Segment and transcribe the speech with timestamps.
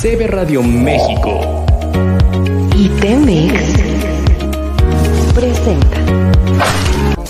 [0.00, 1.66] CB Radio México
[2.74, 3.52] y Temex
[5.34, 5.98] presenta.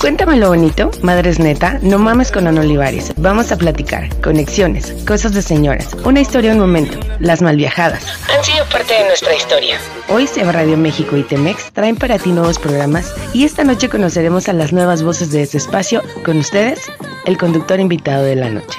[0.00, 3.12] Cuéntame lo bonito, madres neta, no mames con Ana Olivares.
[3.16, 8.06] Vamos a platicar, conexiones, cosas de señoras, una historia, un momento, las malviajadas.
[8.32, 9.76] Han sido parte de nuestra historia.
[10.08, 14.48] Hoy CB Radio México y Temex traen para ti nuevos programas y esta noche conoceremos
[14.48, 16.02] a las nuevas voces de este espacio.
[16.24, 16.82] Con ustedes,
[17.24, 18.78] el conductor invitado de la noche.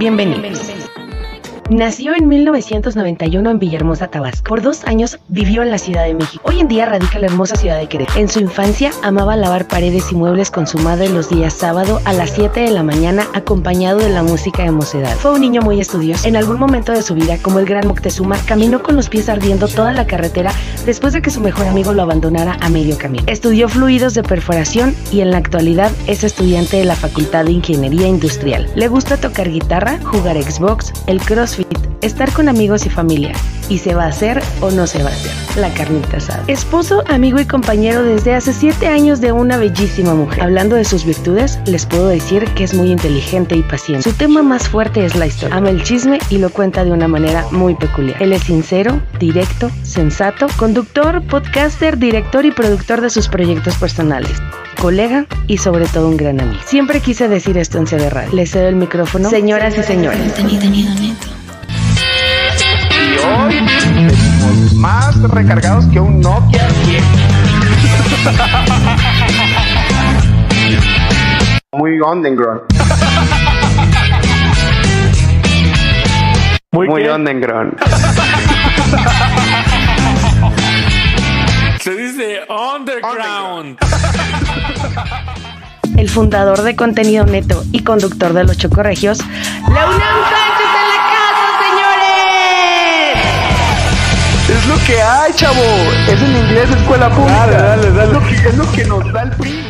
[0.00, 0.89] Bienvenidos.
[1.70, 4.42] Nació en 1991 en Villahermosa, Tabasco.
[4.48, 6.42] Por dos años vivió en la Ciudad de México.
[6.44, 8.18] Hoy en día radica en la hermosa ciudad de Querétaro.
[8.18, 12.12] En su infancia amaba lavar paredes y muebles con su madre los días sábado a
[12.12, 15.14] las 7 de la mañana acompañado de la música de mocedad.
[15.18, 16.26] Fue un niño muy estudioso.
[16.26, 19.68] En algún momento de su vida, como el gran Moctezuma, caminó con los pies ardiendo
[19.68, 20.52] toda la carretera
[20.86, 23.22] después de que su mejor amigo lo abandonara a medio camino.
[23.28, 28.08] Estudió fluidos de perforación y en la actualidad es estudiante de la Facultad de Ingeniería
[28.08, 28.68] Industrial.
[28.74, 31.59] Le gusta tocar guitarra, jugar Xbox, el CrossFit
[32.02, 33.32] estar con amigos y familia.
[33.68, 35.30] Y se va a hacer o no se va a hacer.
[35.56, 36.42] La carnita asada.
[36.48, 40.42] Esposo, amigo y compañero desde hace 7 años de una bellísima mujer.
[40.42, 44.10] Hablando de sus virtudes, les puedo decir que es muy inteligente y paciente.
[44.10, 45.56] Su tema más fuerte es la historia.
[45.56, 48.20] Ama el chisme y lo cuenta de una manera muy peculiar.
[48.20, 54.40] Él es sincero, directo, sensato, conductor, podcaster, director y productor de sus proyectos personales
[54.80, 56.60] colega y sobre todo un gran amigo.
[56.64, 58.32] Siempre quise decir esto en CB Radio.
[58.32, 59.28] Le cedo el micrófono.
[59.28, 60.32] Señoras y señores.
[63.10, 67.02] Y hoy venimos más recargados que un Nokia 10.
[71.72, 72.60] Muy underground.
[76.72, 77.74] Muy, Muy underground.
[81.80, 83.76] Se dice underground.
[85.96, 89.18] El fundador de contenido neto y conductor de los chocorregios,
[89.68, 90.29] la UNAM
[94.90, 95.62] que hay, chavo.
[96.08, 97.46] Es en inglés, escuela pública.
[97.46, 98.04] Dale, dale, dale.
[98.04, 99.64] Es lo que, es lo que nos da el PRI.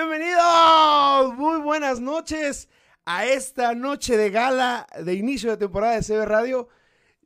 [0.00, 2.68] Bienvenidos, muy buenas noches
[3.04, 6.68] a esta noche de gala de inicio de temporada de CB Radio.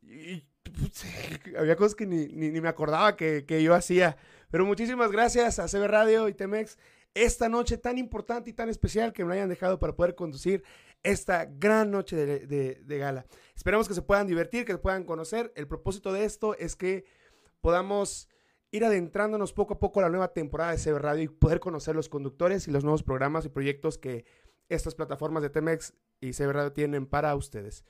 [0.02, 1.04] Y, putz,
[1.58, 4.16] había cosas que ni, ni- ni me acordaba que, que yo hacía.
[4.50, 6.78] Pero muchísimas gracias a CB Radio y Temex
[7.14, 10.64] esta noche tan importante y tan especial que me hayan dejado para poder conducir
[11.02, 13.26] esta gran noche de, gala.
[13.54, 15.52] Esperamos que se puedan divertir, que se puedan conocer.
[15.54, 17.04] El propósito de esto es que
[17.60, 18.28] podamos
[18.72, 21.94] ir adentrándonos poco a poco a la nueva temporada de CB Radio y poder conocer
[21.94, 24.24] los conductores y los nuevos programas y proyectos que
[24.68, 27.84] estas plataformas de Temex y CB Radio tienen para ustedes.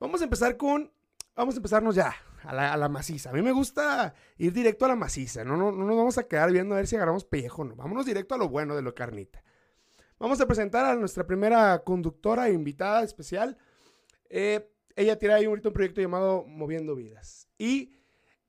[0.00, 0.92] Vamos a empezar con,
[1.36, 3.30] vamos a empezarnos ya a la, maciza.
[3.30, 6.28] A mí me gusta ir directo a la maciza, no, no, no nos vamos a
[6.28, 7.74] quedar viendo a ver si agarramos pellejo no.
[7.74, 9.42] Vámonos directo a lo bueno de lo carnita.
[10.18, 13.58] Vamos a presentar a nuestra primera conductora e invitada especial.
[14.30, 17.48] Eh, ella tiene ahí un proyecto llamado Moviendo Vidas.
[17.58, 17.92] Y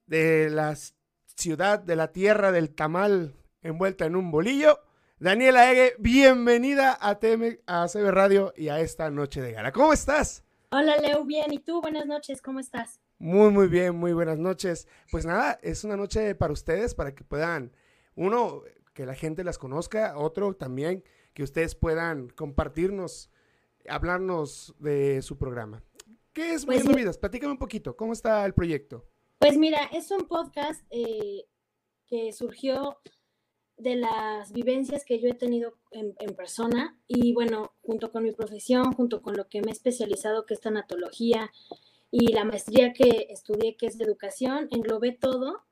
[0.05, 0.75] de la
[1.35, 4.79] ciudad, de la tierra del tamal envuelta en un bolillo,
[5.19, 9.71] Daniela Ege, bienvenida a, TM, a CB Radio y a esta noche de gala.
[9.71, 10.43] ¿Cómo estás?
[10.69, 11.51] Hola Leo, bien.
[11.51, 11.81] ¿Y tú?
[11.81, 13.01] Buenas noches, ¿cómo estás?
[13.19, 14.88] Muy, muy bien, muy buenas noches.
[15.09, 17.72] Pues nada, es una noche para ustedes, para que puedan,
[18.16, 18.61] uno,
[18.94, 23.31] que la gente las conozca, otro también, que ustedes puedan compartirnos,
[23.88, 25.83] hablarnos de su programa.
[26.31, 26.97] ¿Qué es Pues Moviendo.
[26.97, 27.17] Vidas?
[27.17, 29.07] Platícame un poquito, ¿cómo está el proyecto?
[29.39, 31.45] Pues mira, es un podcast eh,
[32.06, 33.00] que surgió
[33.77, 38.31] de las vivencias que yo he tenido en, en persona y bueno, junto con mi
[38.31, 41.51] profesión, junto con lo que me he especializado, que es tanatología,
[42.12, 45.63] y la maestría que estudié, que es de educación, englobé todo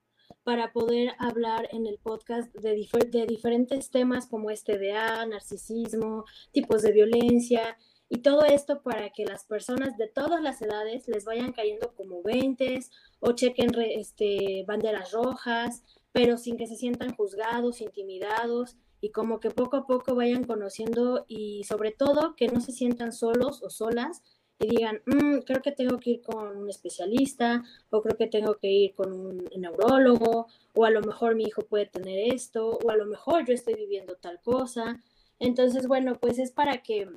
[0.43, 6.25] para poder hablar en el podcast de, de diferentes temas como este de A, narcisismo,
[6.51, 11.25] tipos de violencia, y todo esto para que las personas de todas las edades les
[11.25, 12.79] vayan cayendo como 20
[13.19, 19.49] o chequen este, banderas rojas, pero sin que se sientan juzgados, intimidados y como que
[19.49, 24.21] poco a poco vayan conociendo y sobre todo que no se sientan solos o solas
[24.59, 28.55] y digan, "Mm, creo que tengo que ir con un especialista o creo que tengo
[28.55, 32.89] que ir con un neurólogo o a lo mejor mi hijo puede tener esto o
[32.89, 35.01] a lo mejor yo estoy viviendo tal cosa.
[35.39, 37.09] Entonces, bueno, pues es para que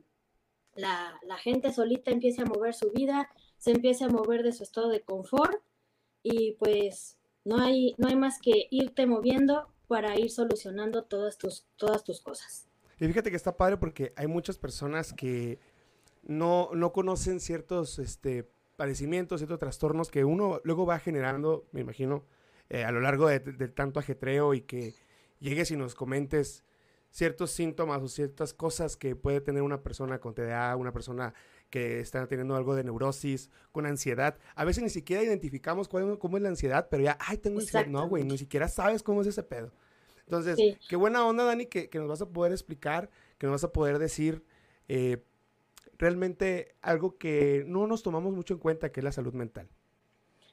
[0.74, 4.62] la, la gente solita empiece a mover su vida, se empiece a mover de su
[4.62, 5.60] estado de confort
[6.22, 11.66] y pues no hay, no hay más que irte moviendo para ir solucionando todas tus,
[11.76, 12.68] todas tus cosas.
[13.00, 15.58] Y fíjate que está padre porque hay muchas personas que
[16.28, 22.24] no, no conocen ciertos este, padecimientos, ciertos trastornos que uno luego va generando, me imagino,
[22.68, 24.94] eh, a lo largo de, de tanto ajetreo y que,
[25.40, 26.64] llegues y nos comentes
[27.10, 31.32] ciertos síntomas o ciertas cosas que puede tener una persona con TDA, una persona
[31.70, 34.38] que está teniendo algo de neurosis, con ansiedad.
[34.54, 37.86] A veces ni siquiera identificamos cuál, cómo es la ansiedad, pero ya, ay, tengo ansiedad.
[37.86, 39.72] No, güey, ni siquiera sabes cómo es ese pedo.
[40.20, 40.58] Entonces,
[40.88, 43.98] qué buena onda, Dani, que, nos vas a poder explicar, que nos vas a poder
[43.98, 44.44] decir
[44.88, 45.24] eh,
[45.98, 49.68] realmente algo que no nos tomamos mucho en cuenta, que es la salud mental.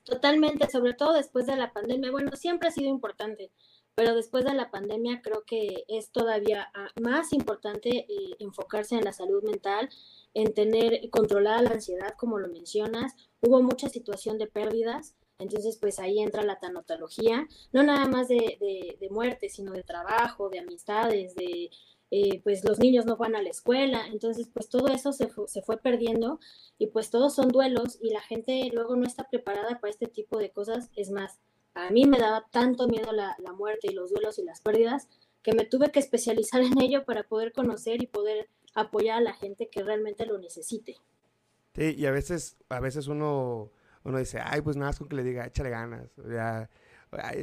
[0.04, 2.12] Totalmente, sobre todo después de la pandemia.
[2.12, 3.52] Bueno, siempre ha sido importante,
[3.96, 9.04] pero después de la pandemia creo que es todavía ah, más importante eh, enfocarse en
[9.04, 9.90] la salud mental,
[10.34, 13.16] en tener controlada la ansiedad, como lo mencionas.
[13.42, 18.96] Hubo mucha situación de pérdidas, entonces pues ahí entra la tanatología, no nada más de,
[19.00, 21.72] de, muerte, sino de trabajo, de amistades, de
[22.12, 25.62] eh, pues los niños no van a la escuela, entonces pues todo eso se, se
[25.62, 26.40] fue perdiendo
[26.78, 30.38] y pues todos son duelos y la gente luego no está preparada para este tipo
[30.38, 31.40] de cosas, es más,
[31.74, 35.07] a mí me daba tanto miedo la, muerte y los duelos y las pérdidas
[35.44, 39.34] que me tuve que especializar en ello para poder conocer y poder apoyar a la
[39.34, 40.98] gente que realmente lo necesite.
[41.75, 43.72] Sí, y a veces, a veces uno,
[44.04, 46.10] uno dice, ay, pues nada, es con que le diga, échale ganas,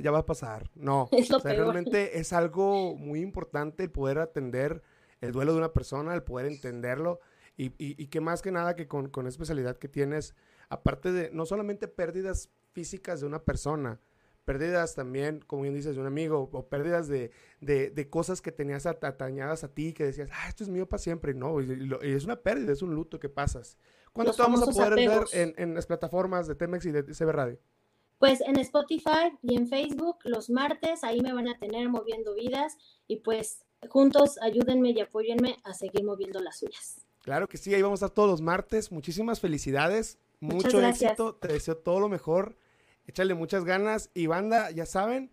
[0.02, 0.70] ya va a pasar.
[0.74, 4.82] No, o sea, realmente es algo muy importante el poder atender
[5.20, 7.20] el duelo de una persona, el poder entenderlo,
[7.56, 10.34] y, y, que más que nada que con, con especialidad que tienes,
[10.68, 14.00] aparte de no solamente pérdidas físicas de una persona,
[14.44, 17.30] pérdidas también, como bien dices, de un amigo, o pérdidas de,
[17.60, 21.34] de, cosas que tenías atañadas a ti, que decías, ah, esto es mío para siempre,
[21.34, 23.76] no, y, es una pérdida, es un luto que pasas.
[24.12, 27.32] ¿Cuándo te vamos a poder ver en, en, las plataformas de Temex y de CB
[27.32, 27.58] Radio?
[28.22, 32.78] Pues en Spotify y en Facebook los martes, ahí me van a tener moviendo vidas
[33.08, 37.04] y pues juntos ayúdenme y apóyenme a seguir moviendo las suyas.
[37.22, 38.92] Claro que sí, ahí vamos a estar todos los martes.
[38.92, 42.54] Muchísimas felicidades, mucho éxito, te deseo todo lo mejor
[43.08, 44.08] échale muchas ganas.
[44.14, 45.32] Y banda, ya saben,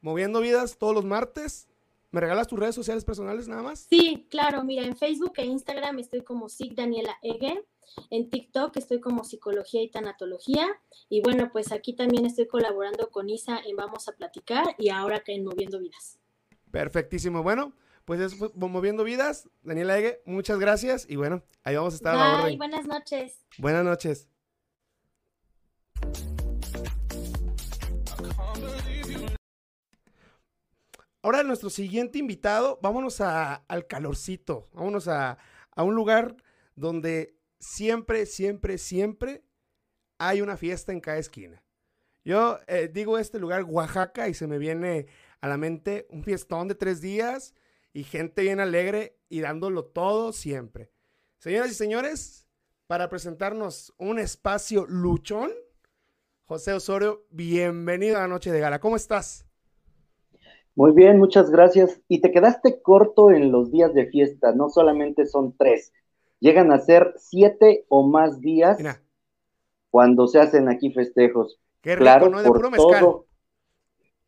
[0.00, 1.68] moviendo vidas todos los martes.
[2.10, 3.86] ¿Me regalas tus redes sociales personales nada más?
[3.88, 7.64] Sí, claro, mira, en Facebook e Instagram estoy como SIC Daniela Ege.
[8.10, 10.66] En TikTok estoy como Psicología y Tanatología.
[11.08, 15.20] Y bueno, pues aquí también estoy colaborando con Isa en Vamos a Platicar y ahora
[15.20, 16.18] que en Moviendo Vidas.
[16.70, 17.42] Perfectísimo.
[17.42, 17.72] Bueno,
[18.04, 19.48] pues es Moviendo Vidas.
[19.62, 21.06] Daniela Ege, muchas gracias.
[21.08, 22.44] Y bueno, ahí vamos a estar.
[22.44, 23.44] Bye, buenas noches.
[23.58, 24.28] Buenas noches.
[31.24, 35.38] Ahora nuestro siguiente invitado, vámonos al calorcito, vámonos a,
[35.74, 36.36] un lugar
[36.76, 37.34] donde
[37.64, 39.42] siempre, siempre, siempre
[40.18, 41.62] hay una fiesta en cada esquina.
[42.24, 45.06] Yo eh, digo este lugar Oaxaca y se me viene
[45.40, 47.54] a la mente un fiestón de tres días
[47.92, 50.90] y gente bien alegre y dándolo todo siempre.
[51.38, 52.46] Señoras y señores,
[52.86, 55.50] para presentarnos un espacio luchón,
[56.44, 58.78] José Osorio, bienvenido a la Noche de Gala.
[58.78, 59.46] ¿Cómo estás?
[60.74, 62.00] Muy bien, muchas gracias.
[62.08, 65.92] Y te quedaste corto en los días de fiesta, no solamente son tres,
[66.44, 68.78] llegan a ser siete o más días
[69.90, 71.58] cuando se hacen aquí festejos.
[71.80, 72.42] Qué rico, claro, ¿no?
[72.42, 73.06] De puro mezcal.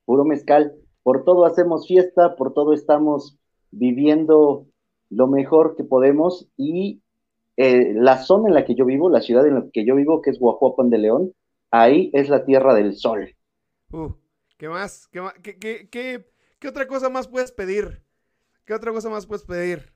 [0.07, 0.75] puro mezcal.
[1.03, 3.39] Por todo hacemos fiesta, por todo estamos
[3.71, 4.67] viviendo
[5.11, 7.03] lo mejor que podemos y
[7.59, 10.23] eh, la zona en la que yo vivo, la ciudad en la que yo vivo,
[10.23, 11.35] que es Guajuapan de León,
[11.71, 13.37] ahí es la tierra del sol.
[13.93, 14.13] Uh,
[14.57, 15.07] ¿Qué más?
[15.09, 16.27] ¿Qué, qué, qué, qué
[16.59, 18.03] ¿Qué otra cosa más puedes pedir?
[18.65, 19.93] ¿Qué otra cosa más puedes pedir?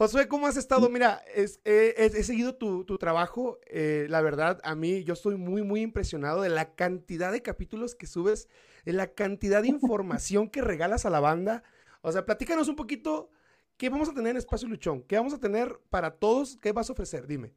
[0.00, 0.88] Josué, ¿cómo has estado?
[0.88, 3.58] Mira, he seguido tu, trabajo.
[3.66, 7.94] Eh, la verdad, a mí yo estoy muy, muy impresionado de la cantidad de capítulos
[7.94, 8.48] que subes,
[8.86, 11.64] de la cantidad de información que regalas a la banda.
[12.00, 13.28] O sea, platícanos un poquito
[13.76, 16.88] qué vamos a tener en Espacio Luchón, qué vamos a tener para todos, qué vas
[16.88, 17.52] a ofrecer, dime.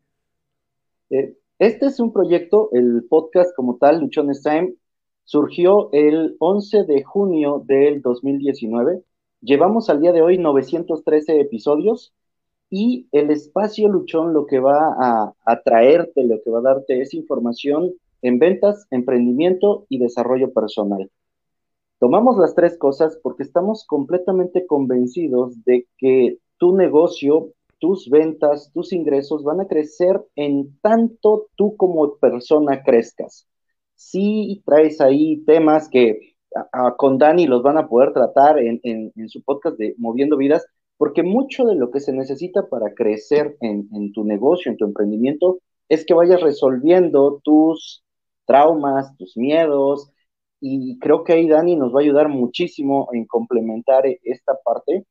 [1.12, 4.74] Eh, este es un proyecto, el podcast como tal, Luchón Time,
[5.24, 9.02] surgió el 11 de junio del 2019.
[9.40, 12.14] Llevamos al día de hoy 913 episodios
[12.70, 17.02] y el espacio Luchón lo que va a, a traerte, lo que va a darte
[17.02, 17.92] es información
[18.22, 21.12] en ventas, emprendimiento y desarrollo personal.
[22.00, 28.94] Tomamos las tres cosas porque estamos completamente convencidos de que tu negocio, tus ventas, tus
[28.94, 33.48] ingresos van a crecer en tanto tú como persona crezcas
[34.04, 36.36] sí traes ahí temas que
[36.98, 40.66] con Dani los van a poder tratar en, su podcast de Moviendo Vidas,
[40.98, 45.60] porque mucho de lo que se necesita para crecer en, tu negocio, en tu emprendimiento,
[45.90, 48.04] es que vayas resolviendo tus
[48.46, 50.12] traumas, tus miedos,
[50.60, 55.06] y creo que ahí Dani nos va a ayudar muchísimo en complementar esta parte.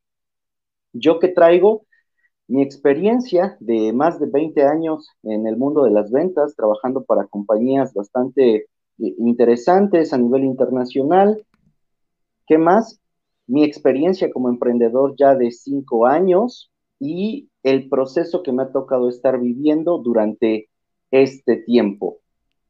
[0.92, 1.84] Yo que traigo
[2.48, 7.26] mi experiencia de más de 20 años en el mundo de las ventas, trabajando para
[7.26, 8.66] compañías bastante
[8.98, 11.44] interesantes a nivel internacional.
[12.46, 13.01] ¿Qué más?
[13.52, 19.10] Mi experiencia como emprendedor ya de cinco años y el proceso que me ha tocado
[19.10, 20.70] estar viviendo durante
[21.10, 22.20] este tiempo.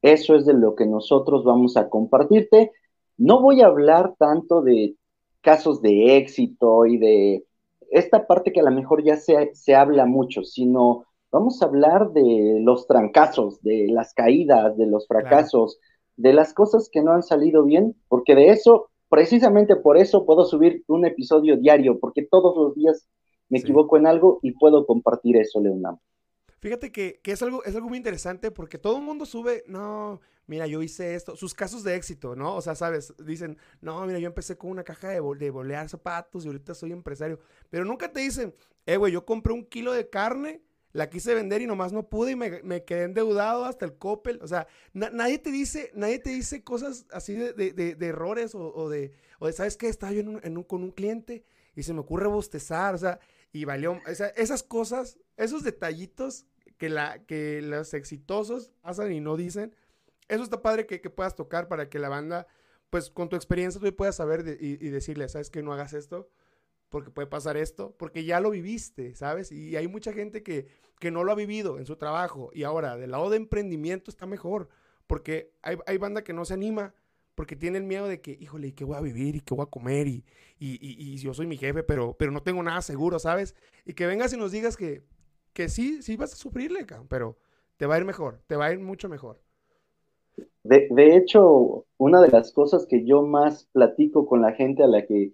[0.03, 2.73] Eso es de lo que nosotros vamos a compartirte.
[3.17, 4.97] No voy a hablar tanto de
[5.41, 7.45] casos de éxito y de
[7.93, 12.11] esta parte que a lo mejor ya se, se habla mucho, sino vamos a hablar
[12.11, 15.79] de los trancazos, de las caídas, de los fracasos,
[16.17, 20.47] de las cosas que no han salido bien, porque de eso, precisamente por eso puedo
[20.47, 23.11] subir un episodio diario, porque todos los días
[23.51, 26.01] me equivoco en algo y puedo compartir eso, Leonardo.
[26.61, 30.67] Fíjate que, es, algo, es algo muy interesante porque todo el mundo sube, no, mira,
[30.67, 32.57] yo hice esto, sus casos de éxito, ¿no?
[32.57, 36.47] O sea, sabes, dicen, no, mira, yo empecé con una caja de, de bolear zapatos
[36.47, 37.39] y ahorita soy empresario.
[37.69, 38.55] Pero nunca te dicen,
[38.87, 40.63] eh, güey, yo compré un kilo de carne,
[40.93, 44.39] la quise vender y nomás no pude y me, quedé endeudado hasta el copel.
[44.43, 49.13] O sea, nadie te dice, nadie te dice cosas así de, de, errores o, de,
[49.39, 49.89] o de, ¿sabes qué?
[49.89, 51.45] Estaba yo en con un cliente
[51.75, 53.19] y se me ocurre bostezar, o sea,
[53.53, 54.01] y valió,
[54.37, 56.47] esas cosas, esos detallitos
[56.79, 59.75] que, la, que los exitosos hacen y no dicen.
[60.29, 62.47] Eso está padre que, puedas tocar para que la banda,
[62.91, 66.29] pues con tu experiencia tú puedas saber y, decirle, ¿sabes que No hagas esto
[66.93, 69.51] porque puede pasar esto, porque ya lo viviste, ¿sabes?
[69.51, 70.69] Y hay mucha gente que,
[71.01, 74.27] que no lo ha vivido en su trabajo y ahora del lado de emprendimiento está
[74.27, 74.69] mejor,
[75.09, 76.95] porque hay, hay banda que no se anima
[77.35, 79.35] porque tiene el miedo de que, híjole, ¿y qué voy a vivir?
[79.37, 80.07] ¿Y qué voy a comer?
[80.07, 80.25] Y,
[80.59, 83.55] y, y, yo soy mi jefe, pero, pero no tengo nada seguro, ¿sabes?
[83.87, 85.03] Y que vengas y nos digas que,
[85.55, 87.39] que sí, sí vas a sufrirle, pero
[87.79, 89.41] te va a ir mejor, te va a ir mucho mejor.
[90.63, 94.87] De, de, hecho, una de las cosas que yo más platico con la gente a
[94.87, 95.33] la que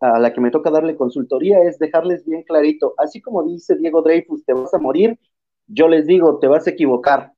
[0.00, 4.02] a la que me toca darle consultoría es dejarles bien clarito, así como dice Diego
[4.02, 5.18] Dreyfus, te vas a morir,
[5.66, 7.32] yo les digo, te vas a equivocar.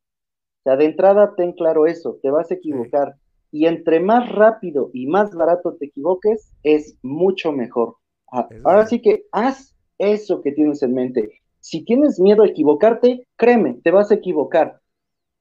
[0.60, 3.16] O sea, de entrada ten claro eso, te vas a equivocar.
[3.50, 7.96] Y entre más rápido y más barato te equivoques, es mucho mejor.
[8.30, 11.40] Ah, ahora sí que haz eso que tienes en mente.
[11.60, 14.80] Si tienes miedo a equivocarte, créeme, te vas a equivocar.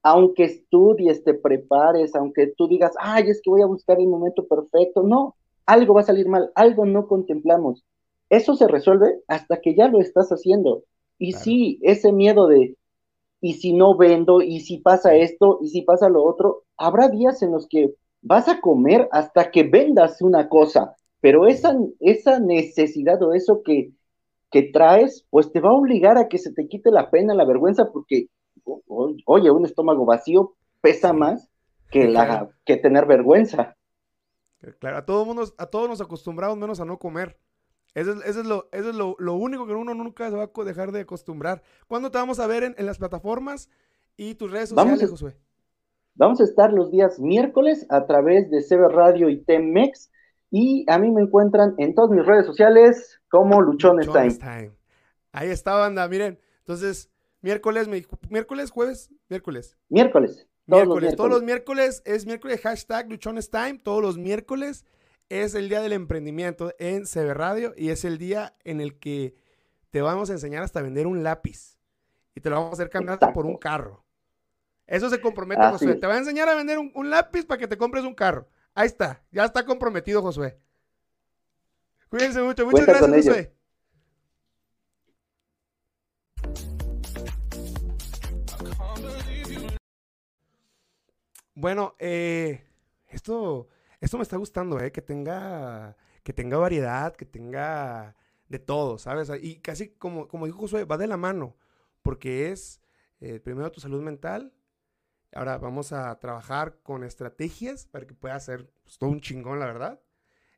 [0.02, 4.46] Aunque estudies, te prepares, aunque tú digas, ay, es que voy a buscar el momento
[4.46, 5.36] perfecto, no,
[5.72, 7.84] algo va a salir mal, algo no contemplamos.
[8.28, 10.84] Eso se resuelve hasta que ya lo estás haciendo.
[11.18, 12.76] Y sí, ese miedo de,
[13.40, 17.42] y si no vendo, y si pasa esto, y si pasa lo otro, habrá días
[17.42, 23.22] en los que vas a comer hasta que vendas una cosa, pero esa, esa necesidad
[23.22, 23.92] o eso que
[24.50, 27.44] que traes, pues te va a obligar a que se te quite la pena, la
[27.44, 28.26] vergüenza, porque,
[29.24, 31.48] oye, un estómago vacío pesa más
[31.90, 33.76] que, la, que tener vergüenza.
[34.78, 37.38] Claro, a todo mundo, a todos nos acostumbramos menos a no comer.
[37.94, 41.00] Eso es, lo, eso es lo, único que uno nunca se va a dejar de
[41.00, 41.62] acostumbrar.
[41.88, 43.68] ¿Cuándo te vamos a ver en, las plataformas
[44.16, 45.36] y tus redes sociales, vamos Josué?
[46.14, 50.10] Vamos a estar los días miércoles a través de CB Radio y Temex
[50.50, 54.72] y a mí me encuentran en todas mis redes sociales como Luchones, Time.
[55.32, 56.38] Ahí está, banda, miren.
[56.58, 57.88] Entonces, miércoles,
[58.28, 59.78] miércoles, jueves, miércoles.
[59.88, 60.49] Miércoles.
[60.70, 64.84] Todos miércoles, los todos los miércoles es miércoles hashtag Luchones Time, todos los miércoles
[65.28, 69.34] es el día del emprendimiento en CB Radio y es el día en el que
[69.90, 71.76] te vamos a enseñar hasta vender un lápiz
[72.34, 74.04] y te lo vamos a hacer cambiar por un carro.
[74.86, 75.94] Eso se compromete, José.
[75.94, 78.48] Te va a enseñar a vender un lápiz para que te compres un carro.
[78.74, 80.58] Ahí está, ya está comprometido Josué.
[82.08, 83.59] Cuídense mucho, muchas gracias Josué.
[91.54, 92.64] Bueno, eh,
[93.08, 93.68] esto,
[94.00, 98.16] esto me está gustando, eh, que tenga, que tenga variedad, que tenga
[98.48, 99.30] de todo, ¿sabes?
[99.42, 101.56] Y casi como, como dijo Josué, va de la mano,
[102.02, 102.80] porque es
[103.20, 104.52] eh, primero tu salud mental,
[105.32, 109.66] Ahora vamos a trabajar con estrategias para que pueda ser pues, todo un chingón, la
[109.66, 110.00] verdad.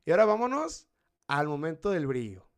[0.06, 0.88] Y ahora vámonos
[1.26, 2.48] al momento del brillo.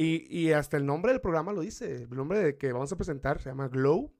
[0.00, 2.02] Y, hasta el nombre del programa lo dice.
[2.04, 4.14] El nombre de que vamos a presentar se llama Glow.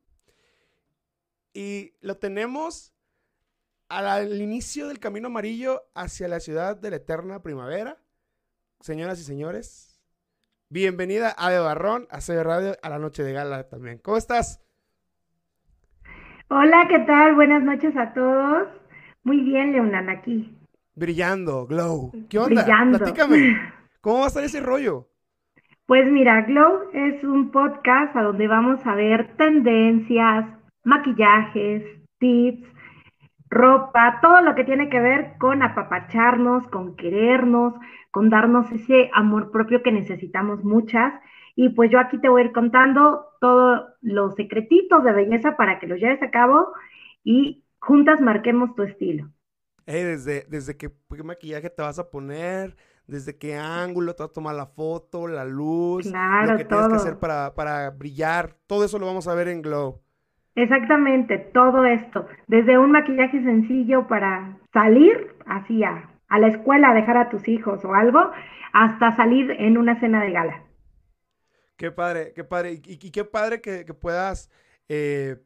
[1.55, 2.93] Y lo tenemos
[3.89, 7.97] al, inicio del camino amarillo hacia la ciudad de la eterna primavera.
[8.81, 10.01] Señoras y señores,
[10.69, 13.99] bienvenida a De Barrón, a CB Radio, a la noche de gala también.
[13.99, 14.63] ¿Cómo estás?
[16.49, 17.35] Hola, ¿qué tal?
[17.35, 18.69] Buenas noches a todos.
[19.25, 20.57] Muy bien, Leonan, aquí.
[20.95, 22.13] Brillando, Glow.
[22.29, 22.63] ¿Qué onda?
[22.63, 22.99] Brillando.
[22.99, 23.59] Platícame.
[24.01, 25.09] ¿Cómo va a estar ese rollo?
[25.87, 30.47] Pues mira, Glow es un podcast a donde vamos a ver tendencias,
[30.85, 31.83] maquillajes,
[32.19, 32.69] tips,
[33.51, 37.75] ropa, todo lo que tiene que ver con apapacharnos, con querernos,
[38.11, 41.15] con darnos ese amor propio que necesitamos muchas.
[41.57, 45.79] Y pues yo aquí te voy a ir contando todos los secretitos de belleza para
[45.79, 46.73] que los lleves a cabo
[47.25, 49.29] y juntas marquemos tu estilo.
[49.87, 50.93] desde, desde qué,
[51.25, 52.77] maquillaje te vas a poner,
[53.07, 56.89] desde qué ángulo te vas a tomar la foto, la luz, Claro, lo que tienes
[56.89, 58.57] que hacer para, para brillar.
[58.67, 60.01] Todo eso lo vamos a ver en Glow.
[60.61, 67.17] Exactamente, todo esto, desde un maquillaje sencillo para salir así a, la escuela a dejar
[67.17, 68.33] a tus hijos o algo,
[68.73, 70.65] hasta salir en una cena de gala.
[71.77, 72.73] Qué padre, qué padre.
[72.73, 74.51] Y, y qué padre que, puedas,
[74.89, 75.37] eh,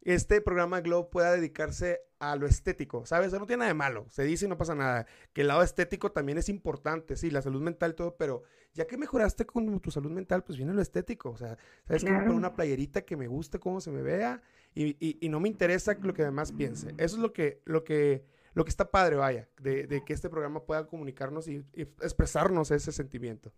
[0.00, 3.32] este programa Glow pueda dedicarse a lo estético, ¿sabes?
[3.32, 5.06] No tiene nada de malo, se dice y no pasa nada.
[5.32, 8.42] Que el lado estético también es importante, sí, la salud mental, todo, pero
[8.74, 11.30] ya que mejoraste con tu salud mental, pues viene lo estético.
[11.30, 11.56] O sea,
[11.86, 12.34] ¿sabes Claro.
[12.34, 14.40] una playerita que me guste cómo se me vea
[14.74, 16.88] y, y- y no me interesa lo que demás piense.
[16.98, 20.28] Eso es lo que, lo que, lo que está padre, vaya, de, de que este
[20.28, 23.52] programa pueda comunicarnos y, y expresarnos ese sentimiento.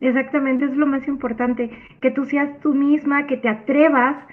[0.00, 4.26] Exactamente, es lo más importante, que tú seas tú misma, que te atrevas,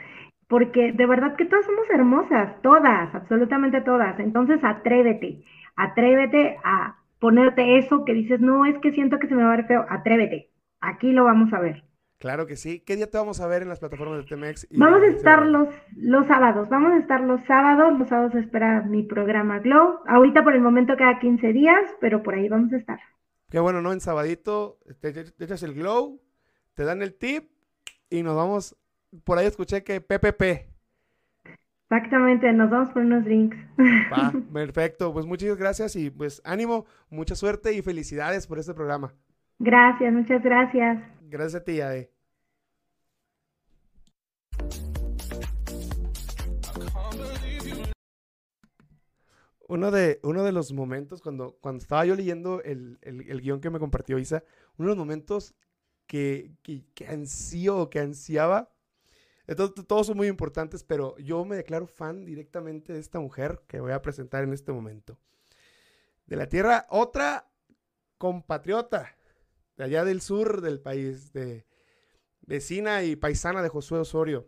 [0.50, 4.20] porque de verdad que todas somos hermosas, todas, absolutamente todas.
[4.20, 5.46] Entonces, atrévete,
[5.78, 9.58] atrévete a ponerte eso que dices, no, es que siento que se me va a
[9.58, 10.50] ver feo, atrévete.
[10.82, 11.84] Aquí lo vamos a ver.
[12.18, 12.82] Claro que sí.
[12.86, 14.68] ¿Qué día te vamos a ver en las plataformas de Temex?
[14.70, 18.82] y Vamos a estar los, los sábados, vamos a estar los sábados, los sábados espera
[18.82, 20.00] mi programa Glow.
[20.08, 23.00] Ahorita por el momento cada 15 días, pero por ahí vamos a estar.
[23.50, 23.94] Qué bueno, ¿no?
[23.94, 26.22] En sabadito te- te echas el glow,
[26.76, 27.50] te dan el tip
[28.10, 28.76] y nos vamos.
[29.24, 30.70] Por ahí escuché que PPP.
[31.92, 33.58] Exactamente, nos vamos por unos drinks.
[34.12, 35.12] Va, perfecto.
[35.12, 39.14] Pues muchas gracias y pues ánimo, mucha suerte y felicidades por este programa.
[39.58, 41.02] Gracias, muchas gracias.
[41.22, 42.12] Gracias a ti, Ade.
[49.68, 53.62] Uno de, uno de los momentos, cuando, cuando estaba yo leyendo el, el, el guion
[53.62, 54.44] que me compartió Isa,
[54.78, 55.56] uno de los momentos
[56.08, 58.70] que, que, que ansío, que ansiaba,
[59.50, 63.80] entonces, todos son muy importantes, pero yo me declaro fan directamente de esta mujer que
[63.80, 65.18] voy a presentar en este momento.
[66.28, 67.50] De la tierra, otra
[68.20, 69.18] compatriota
[69.76, 71.66] de allá del sur del país, de
[72.42, 74.48] vecina y paisana de Josué Osorio.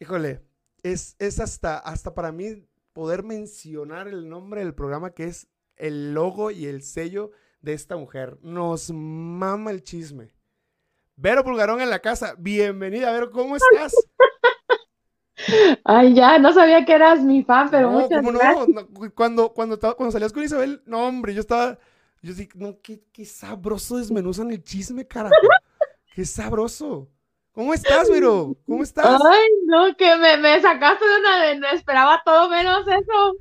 [0.00, 0.42] Híjole,
[0.82, 6.14] es, es hasta, hasta para mí poder mencionar el nombre del programa que es el
[6.14, 8.40] logo y el sello de esta mujer.
[8.42, 10.32] Nos mama el chisme.
[11.20, 12.36] Vero Pulgarón en la casa.
[12.38, 13.92] Bienvenida, Vero, ¿cómo estás?
[15.84, 18.38] Ay, ya, no sabía que eras mi fan, pero no, muchas ¿cómo no?
[18.38, 18.68] gracias.
[18.68, 21.76] No, Cuando, cuando, cuando salías con Isabel, no, hombre, yo estaba.
[22.22, 25.34] Yo dije, no, qué, qué sabroso desmenuzan el chisme, carajo.
[26.14, 27.08] Qué sabroso.
[27.50, 28.56] ¿Cómo estás, Vero?
[28.64, 29.20] ¿Cómo estás?
[29.20, 33.34] Ay, no, que me, me sacaste de una de, no esperaba todo menos eso.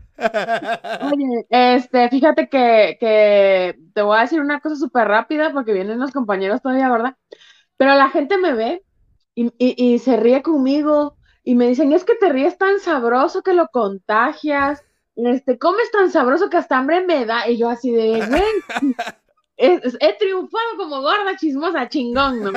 [1.14, 6.00] Oye, este, fíjate que, que te voy a decir una cosa súper rápida porque vienen
[6.00, 7.16] los compañeros todavía, ¿verdad?
[7.78, 8.84] Pero la gente me ve
[9.36, 13.42] y, y, y se ríe conmigo y me dicen, es que te ríes tan sabroso
[13.42, 14.84] que lo contagias,
[15.16, 17.50] este, comes tan sabroso que hasta hambre me da.
[17.50, 18.44] Y yo así de, güey,
[19.58, 22.52] he, he triunfado como gorda chismosa, chingón, ¿no?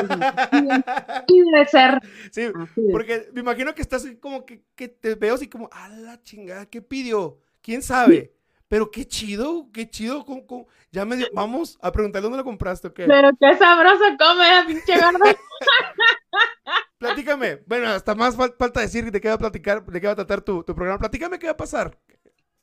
[1.28, 2.00] Y debe ser.
[2.30, 2.48] Sí,
[2.90, 6.22] porque me imagino que estás así como que, que te veo así como, a la
[6.22, 7.38] chingada, ¿qué pidió?
[7.62, 8.34] ¿Quién sabe?
[8.70, 10.24] Pero qué chido, qué chido.
[10.24, 10.66] ¿cómo- cómo?
[10.92, 13.04] Ya me dio, vamos a preguntarle dónde lo compraste, ¿o qué?
[13.04, 15.36] Pero qué sabroso come la pinche gorda.
[16.98, 17.56] Platícame.
[17.66, 20.16] Bueno, hasta más fal- falta decir de qué va a platicar, de qué va a
[20.16, 20.98] tratar tu, tu programa.
[21.00, 21.98] Platícame qué va a pasar.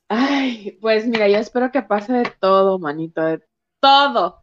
[0.08, 3.42] Ay, pues mira, yo espero que pase de todo, manito, de
[3.80, 4.40] todo.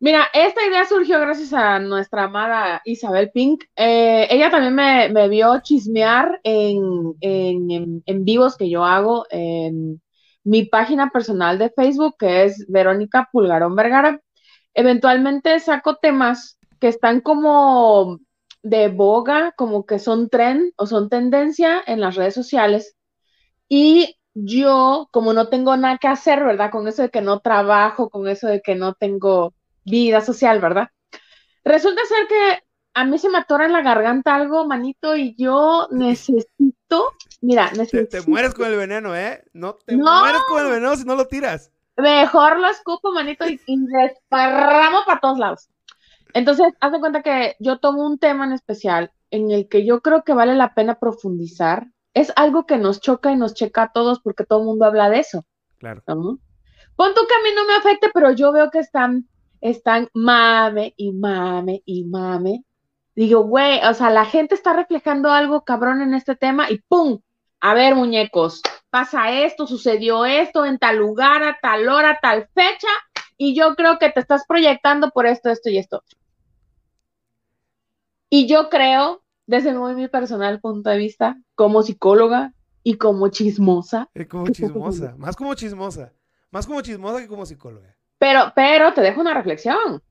[0.00, 3.64] Mira, esta idea surgió gracias a nuestra amada Isabel Pink.
[3.76, 9.26] Eh, ella también me, me vio chismear en, en, en- en vivos que yo hago
[9.30, 10.00] en
[10.44, 14.20] mi página personal de Facebook, que es Verónica Pulgarón Vergara.
[14.74, 18.20] Eventualmente saco temas que están como
[18.62, 22.96] de boga, como que son trend o son tendencia en las redes sociales.
[23.68, 26.70] Y yo, como no tengo nada que hacer, ¿verdad?
[26.70, 29.54] Con eso de que no trabajo, con eso de que no tengo
[29.84, 30.88] vida social, ¿verdad?
[31.64, 35.88] Resulta ser que a mí se me atora en la garganta algo, manito, y yo
[35.90, 36.73] necesito,
[37.40, 39.44] mira, Te, necesito, te mueres con el veneno, ¿eh?
[39.52, 40.20] No te No.
[40.20, 41.70] mueres con el veneno si no lo tiras.
[41.96, 45.68] mejor lo escupo, manito, y, y desparramo para todos lados.
[46.32, 50.00] Entonces, haz de cuenta que yo tomo un tema en especial en el que yo
[50.00, 51.88] creo que vale la pena profundizar.
[52.12, 55.10] Es algo que nos choca y nos checa a todos porque todo el mundo habla
[55.10, 55.44] de eso.
[55.78, 56.02] Claro.
[56.06, 56.38] ¿no?
[56.96, 59.28] Pon tú que a mí no me afecte, pero yo veo que están,
[59.60, 62.64] están mame y mame y mame.
[63.14, 67.20] Digo, güey, o sea, la gente está reflejando algo cabrón en este tema y ¡pum!
[67.60, 72.48] A ver, muñecos, pasa esto, sucedió esto en tal lugar, a tal hora, a tal
[72.54, 72.88] fecha,
[73.38, 76.02] y yo creo que te estás proyectando por esto, esto y esto.
[78.28, 84.10] Y yo creo, desde muy mi personal punto de vista, como psicóloga y como chismosa,
[84.12, 85.14] Es como chismosa.
[85.16, 86.12] Más como chismosa.
[86.50, 87.96] Más como chismosa que como psicóloga.
[88.18, 90.02] Pero, pero te dejo una reflexión.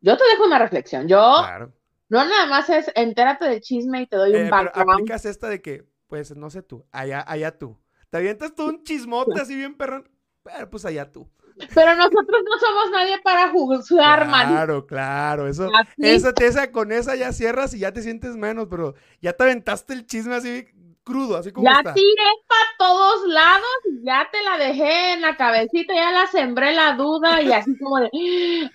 [0.00, 1.08] Yo te dejo una reflexión.
[1.08, 1.72] Yo Claro.
[2.10, 4.90] No nada más es entérate del chisme y te doy Eh, un pero background.
[4.92, 7.78] aplicas esta de que, pues, no sé tú, allá, allá tú.
[8.10, 10.08] Te avientas tú un chismote así bien perrón,
[10.42, 11.30] pero pues allá tú.
[11.74, 14.48] Pero nosotros no somos nadie para juzgar, man.
[14.48, 15.92] Claro, claro, eso, Así.
[16.00, 19.92] esa, esa, con esa ya cierras y ya te sientes menos, pero ya te aventaste
[19.94, 20.66] el chisme así
[21.10, 21.94] crudo, así como está.
[21.94, 26.72] tiré para todos lados, y ya te la dejé en la cabecita, ya la sembré
[26.74, 28.10] la duda y así como de,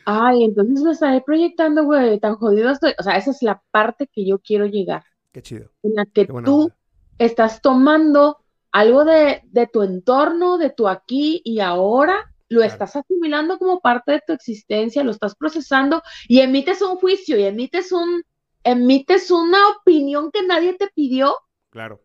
[0.06, 2.94] ay, entonces me estaré proyectando, güey, tan jodido estoy.
[3.00, 5.72] O sea, esa es la parte que yo quiero llegar, Qué chido.
[5.84, 6.76] en la que tú onda.
[7.18, 8.38] estás tomando
[8.72, 12.74] algo de, de tu entorno, de tu aquí y ahora, lo Claro.
[12.74, 17.44] estás asimilando como parte de tu existencia, lo estás procesando y emites un juicio y
[17.46, 18.24] emites un,
[18.64, 21.36] emites una opinión que nadie te pidió.
[21.70, 22.05] Claro.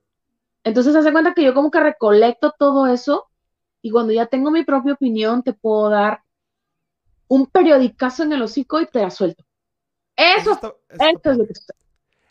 [0.64, 3.28] Entonces, hace cuenta que yo como que recolecto todo eso
[3.82, 6.22] y cuando ya tengo mi propia opinión, te puedo dar
[7.28, 9.42] un periodicazo en el hocico y te la suelto.
[10.34, 11.78] Eso, está- eso está eso es lo que sucede.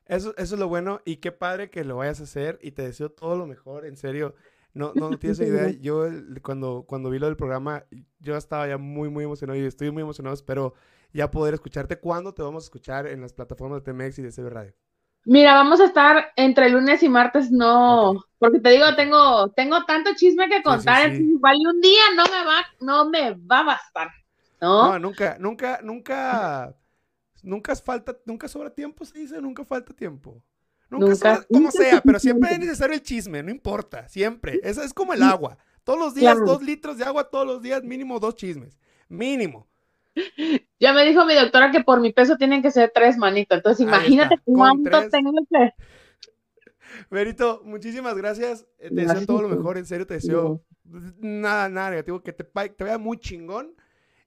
[0.06, 2.82] Eso, eso es lo bueno y qué padre que lo vayas a hacer y te
[2.82, 4.36] deseo todo lo mejor, en serio.
[4.74, 5.70] No, no, no tienes idea.
[5.70, 6.06] Yo
[6.42, 7.86] cuando, cuando vi lo del programa,
[8.20, 10.34] yo estaba ya muy, muy emocionado y estoy muy emocionado.
[10.34, 10.74] Espero
[11.14, 12.00] ya poder escucharte.
[12.00, 14.74] ¿Cuándo te vamos a escuchar en las plataformas de TMX y de CB Radio?
[15.26, 20.12] Mira, vamos a estar entre lunes y martes, no, porque te digo, tengo, tengo tanto
[20.16, 21.38] chisme que contar, sí.
[21.40, 24.10] y un día no me va, no me va a bastar,
[24.62, 24.94] ¿no?
[24.94, 26.74] No, nunca, nunca, nunca,
[27.44, 30.42] nunca falta, nunca sobra tiempo, se dice, nunca falta tiempo.
[30.90, 34.60] Nunca, Nunca- sobra- como sea, pero siempre es necesario el chisme, no importa, siempre.
[34.64, 35.58] Eso es como el agua.
[35.84, 36.52] Todos los días, Claro.
[36.54, 38.80] dos litros de agua, todos los días, mínimo dos chismes.
[39.08, 39.68] Mínimo.
[40.80, 43.86] Ya me dijo mi doctora que por mi peso tienen que ser tres manitos, entonces
[43.86, 45.10] imagínate cuánto tres.
[45.10, 45.74] tengo que...
[47.10, 48.66] Berito, muchísimas gracias.
[48.80, 50.64] eh, Te deseo todo lo mejor, en serio, te deseo
[51.20, 53.74] nada, nada negativo, que te, te vaya muy chingón.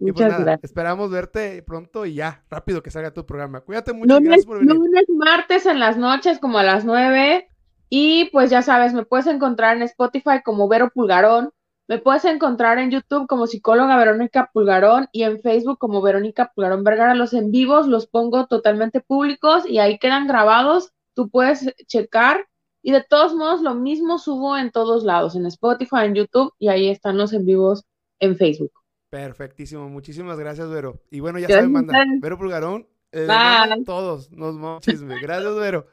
[0.05, 0.65] Y pues Muchas nada, gracias.
[0.65, 3.61] esperamos verte pronto y ya, rápido que salga tu programa.
[3.61, 4.83] Cuídate mucho Lunes, gracias por venir.
[4.83, 7.49] lunes, martes en las noches como a las nueve.
[7.89, 11.53] Y pues ya sabes, me puedes encontrar en Spotify como Vero Pulgarón.
[11.93, 16.85] Me puedes encontrar en YouTube como psicóloga Verónica Pulgarón y en Facebook como Verónica Pulgarón
[16.85, 17.15] Vergara.
[17.15, 20.95] Los en vivos los pongo totalmente públicos y ahí quedan grabados.
[21.13, 22.47] Tú puedes checar.
[22.81, 26.69] Y de todos modos, lo mismo subo en todos lados, en Spotify, en YouTube y
[26.69, 27.85] ahí están los en vivos
[28.21, 28.73] en Facebook.
[29.11, 31.03] Perfectísimo, muchísimas gracias, Vero.
[31.11, 32.05] Y bueno, ya Gracias saben, manda.
[32.23, 33.27] Vero Pulgarón, Bye.
[33.27, 35.21] mandan todos, nos vamos chisme.
[35.21, 35.87] Gracias, Vero.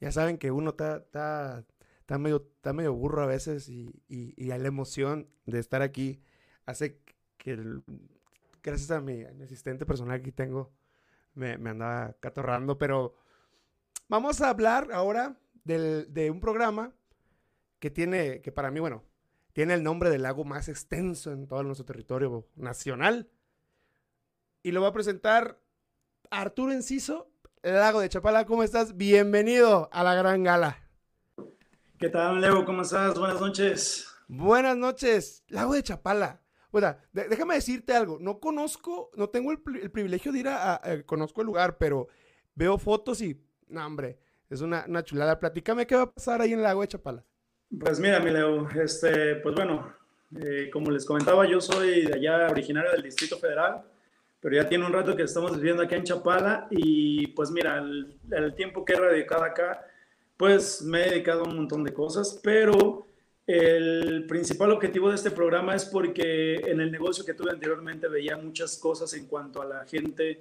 [0.00, 1.64] Ya saben que uno está,
[2.18, 6.20] medio, medio burro a veces y, y, y la emoción de estar aquí
[6.66, 7.00] hace
[7.38, 7.56] que,
[8.62, 10.72] gracias a mi, a mi asistente personal que tengo,
[11.34, 13.14] me, me andaba catorrando, pero
[14.08, 16.92] vamos a hablar ahora del- de un programa
[17.78, 19.04] que tiene, que para mí, bueno,
[19.52, 23.30] tiene el nombre del lago más extenso en todo nuestro territorio nacional.
[24.62, 25.60] Y lo va a presentar
[26.30, 27.30] Arturo Enciso,
[27.74, 28.46] Lago de Chapala.
[28.46, 28.96] ¿Cómo estás?
[28.96, 30.78] Bienvenido a la gran gala.
[31.98, 32.64] ¿Qué tal, Leo?
[32.64, 33.18] ¿Cómo estás?
[33.18, 34.08] Buenas noches.
[34.28, 36.40] Buenas noches, Lago de Chapala.
[36.70, 38.18] Bueno, de- déjame decirte algo.
[38.20, 41.46] No conozco, no tengo el, pri- el privilegio de ir a, a- a- Conozco el
[41.46, 42.08] lugar, pero
[42.54, 43.40] veo fotos y.
[43.68, 44.18] No, hombre,
[44.50, 45.38] es una, una chulada.
[45.40, 47.24] Platícame qué va a pasar ahí en el Lago de Chapala.
[47.80, 49.92] Pues mira, mi Leo, este, pues bueno,
[50.40, 53.82] eh, como les comentaba, yo soy de allá originario del Distrito Federal,
[54.46, 58.16] pero ya tiene un rato que estamos viviendo aquí en Chapala y pues mira, el,
[58.30, 59.84] el tiempo que he radicado acá,
[60.36, 63.08] pues me he dedicado a un montón de cosas, pero
[63.44, 68.36] el principal objetivo de este programa es porque en el negocio que tuve anteriormente veía
[68.36, 70.38] muchas cosas en cuanto a la gente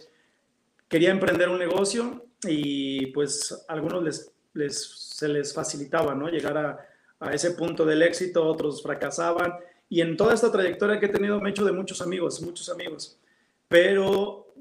[0.88, 6.30] quería emprender un negocio y pues a algunos les, les, se les facilitaba, ¿no?
[6.30, 6.88] Llegar a,
[7.20, 9.56] a ese punto del éxito, otros fracasaban.
[9.90, 12.70] Y en toda esta trayectoria que he tenido me he hecho de muchos amigos, muchos
[12.70, 13.18] amigos.
[13.68, 14.54] Pero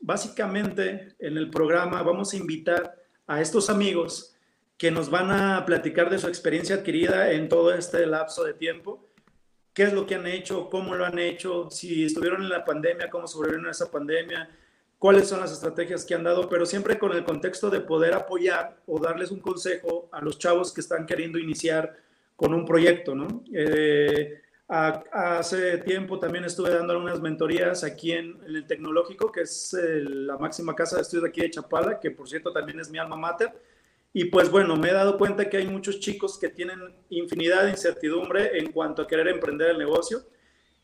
[0.00, 2.94] básicamente en el programa vamos a invitar
[3.26, 4.36] a estos amigos
[4.76, 9.08] que nos van a platicar de su experiencia adquirida en todo este lapso de tiempo.
[9.72, 13.10] Qué es lo que han hecho, cómo lo han hecho, si estuvieron en la pandemia,
[13.10, 14.48] cómo sobrevivieron a esa pandemia,
[14.98, 18.76] cuáles son las estrategias que han dado, pero siempre con el contexto de poder apoyar
[18.86, 21.96] o darles un consejo a los chavos que están queriendo iniciar
[22.36, 23.42] con un proyecto, ¿no?
[23.52, 30.00] Eh, hace tiempo también estuve dando algunas mentorías aquí en, el Tecnológico, que es eh,
[30.00, 33.16] la máxima casa de estudios aquí de Chapala, que por cierto también es mi alma
[33.16, 33.52] mater.
[34.12, 37.70] Y pues bueno, me he dado cuenta que hay muchos chicos que tienen infinidad de
[37.70, 40.24] incertidumbre en cuanto a querer emprender el negocio.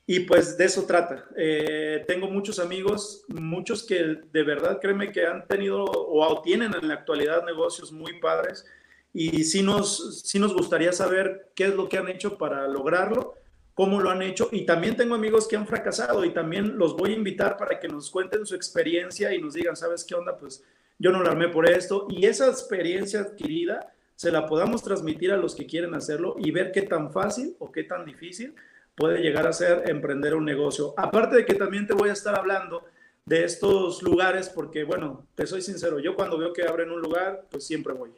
[0.06, 1.28] Y pues de eso trata.
[1.36, 6.88] Eh, tengo muchos amigos, muchos que de verdad créeme que han tenido o tienen en
[6.88, 8.66] la actualidad negocios muy padres
[9.12, 13.34] y sí nos, sí nos gustaría saber qué es lo que han hecho para lograrlo,
[13.74, 17.12] cómo lo han hecho y también tengo amigos que han fracasado y también los voy
[17.12, 20.36] a invitar para que nos cuenten su experiencia y nos digan, ¿sabes qué onda?
[20.36, 20.64] Pues
[20.98, 25.38] yo no la armé por esto y esa experiencia adquirida se la podamos transmitir a
[25.38, 28.54] los que quieren hacerlo y ver qué tan fácil o qué tan difícil
[28.94, 30.92] puede llegar a ser emprender un negocio.
[30.98, 32.84] Aparte de que también te voy a estar hablando
[33.24, 37.46] de estos lugares porque, bueno, te soy sincero, yo cuando veo que abren un lugar,
[37.50, 38.10] pues siempre voy.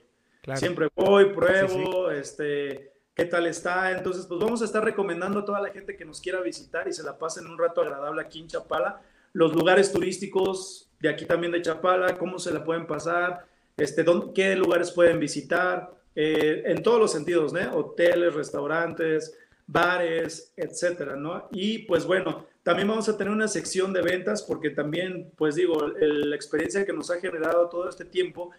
[0.56, 3.92] Siempre voy, pruebo, este, qué tal está.
[3.92, 6.92] Entonces, pues vamos a estar recomendando a toda la gente que nos quiera visitar y
[6.92, 9.01] se la pasen un rato agradable aquí en Chapala.
[9.33, 13.46] Los lugares turísticos de aquí también de Chapala, cómo se la pueden pasar,
[13.77, 17.77] este, qué lugares pueden visitar, eh, en todos los sentidos, ¿no?
[17.77, 21.48] Hoteles, restaurantes, bares, etcétera, ¿no?
[21.53, 25.88] Y pues bueno, también vamos a tener una sección de ventas porque también, pues digo,
[25.98, 28.51] la experiencia que nos ha generado todo este tiempo,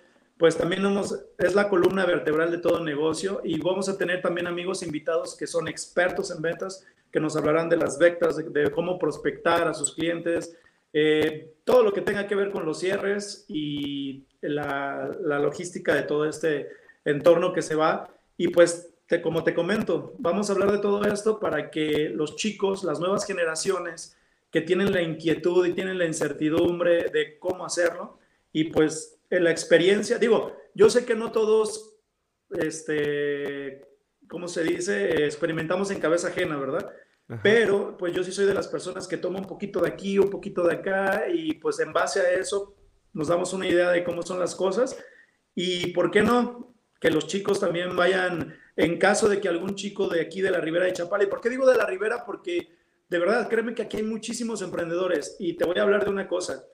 [0.43, 0.83] pues también
[1.37, 5.47] es la columna vertebral de todo negocio y vamos a tener también amigos invitados que
[5.47, 9.95] son expertos en ventas, que nos hablarán de las ventas, de, cómo prospectar a sus
[9.95, 10.53] clientes,
[10.91, 16.03] eh, todo lo que tenga que ver con los cierres y la, la logística de
[16.03, 16.67] todo este
[17.05, 18.09] entorno que se va.
[18.35, 22.83] Y pues, como te comento, vamos a hablar de todo esto para que los chicos,
[22.83, 24.17] las nuevas generaciones
[24.51, 28.19] que tienen la inquietud y tienen la incertidumbre de cómo hacerlo,
[28.51, 31.97] y pues la experiencia, digo, yo sé que no todos,
[32.49, 33.85] este,
[34.27, 35.25] ¿cómo se dice?
[35.25, 36.91] Experimentamos en cabeza ajena, ¿verdad?
[37.41, 40.29] Pero pues yo sí soy de las personas que toma un poquito de aquí, un
[40.29, 42.75] poquito de acá y pues en base a eso
[43.13, 44.97] nos damos una idea de cómo son las cosas
[45.55, 50.09] y por qué no que los chicos también vayan en caso de que algún chico
[50.09, 52.25] de aquí de la Ribera de Chapala, ¿y por qué digo de la Ribera?
[52.25, 52.69] Porque
[53.09, 56.27] de verdad, créeme que aquí hay muchísimos emprendedores y te voy a hablar de una
[56.27, 56.65] cosa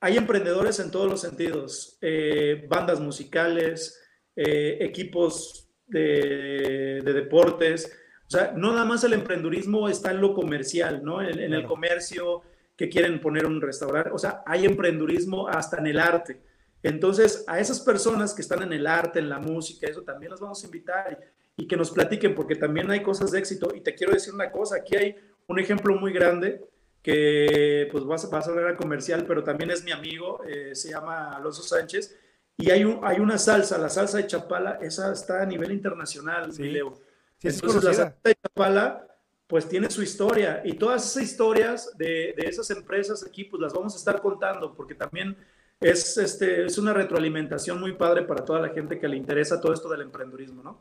[0.00, 4.00] hay emprendedores en todos los sentidos, eh, bandas musicales,
[4.34, 7.92] eh, equipos de, deportes.
[8.26, 11.20] O sea, no nada más el emprendurismo está en lo comercial, ¿no?
[11.20, 12.42] En, el comercio
[12.76, 14.10] que quieren poner un restaurante.
[14.10, 16.40] O sea, hay emprendurismo hasta en el arte.
[16.82, 20.40] Entonces, a esas personas que están en el arte, en la música, eso también las
[20.40, 21.18] vamos a invitar
[21.56, 23.68] y, y que nos platiquen, porque también hay cosas de éxito.
[23.74, 26.64] Y te quiero decir una cosa, aquí hay un ejemplo muy grande
[27.02, 31.36] que pues va a, va a comercial, pero también es mi amigo, eh, se llama
[31.36, 32.16] Alonso Sánchez,
[32.58, 36.52] y hay, un, hay una salsa, la salsa de Chapala, esa está a nivel internacional,
[36.52, 36.64] sí.
[36.64, 37.00] Leo.
[37.42, 39.06] Entonces la salsa de Chapala,
[39.46, 43.72] pues tiene su historia, y todas esas historias de, de, esas empresas aquí, pues las
[43.72, 45.36] vamos a estar contando, porque también
[45.80, 49.72] es, este, es una retroalimentación muy padre para toda la gente que le interesa todo
[49.72, 50.78] esto del emprendurismo, ¿no?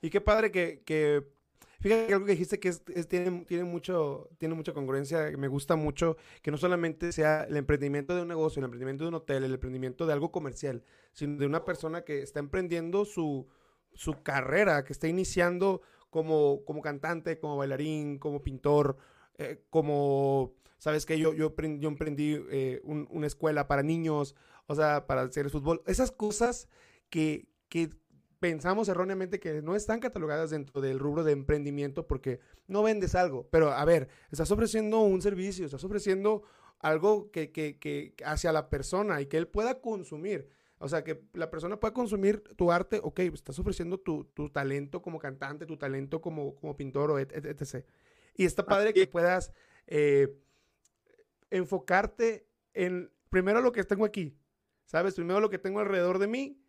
[0.00, 1.22] Y qué padre que, que
[1.80, 2.72] Fíjate que algo que dijiste que
[3.08, 8.14] tiene, tiene, mucho, tiene mucha congruencia, me gusta mucho que no solamente sea el emprendimiento
[8.14, 11.46] de un negocio, el emprendimiento de un hotel, el emprendimiento de algo comercial, sino de
[11.46, 13.46] una persona que está emprendiendo su,
[13.92, 18.96] su carrera, que está iniciando como, como cantante, como bailarín, como pintor,
[19.38, 21.18] eh, como, ¿sabes qué?
[21.18, 24.34] Yo, yo, yo emprendí eh, una escuela para niños,
[24.66, 25.82] o sea, para hacer fútbol.
[25.86, 26.68] Esas cosas
[27.10, 27.90] que, que
[28.40, 33.48] pensamos erróneamente que no están catalogadas dentro del rubro de emprendimiento porque no vendes algo.
[33.50, 36.42] Pero a ver, estás ofreciendo un servicio, estás ofreciendo
[36.78, 40.50] algo que, que, que hacia la persona y que él pueda consumir.
[40.78, 45.00] O sea, que la persona pueda consumir tu arte, ok, estás ofreciendo tu, tu talento
[45.00, 47.84] como cantante, tu talento como, como pintor o etc.
[48.36, 49.52] Y está padre que puedas
[49.86, 50.36] eh,
[51.50, 54.36] enfocarte en primero lo que tengo aquí,
[54.84, 55.14] ¿sabes?
[55.14, 56.60] Primero lo que tengo alrededor de mí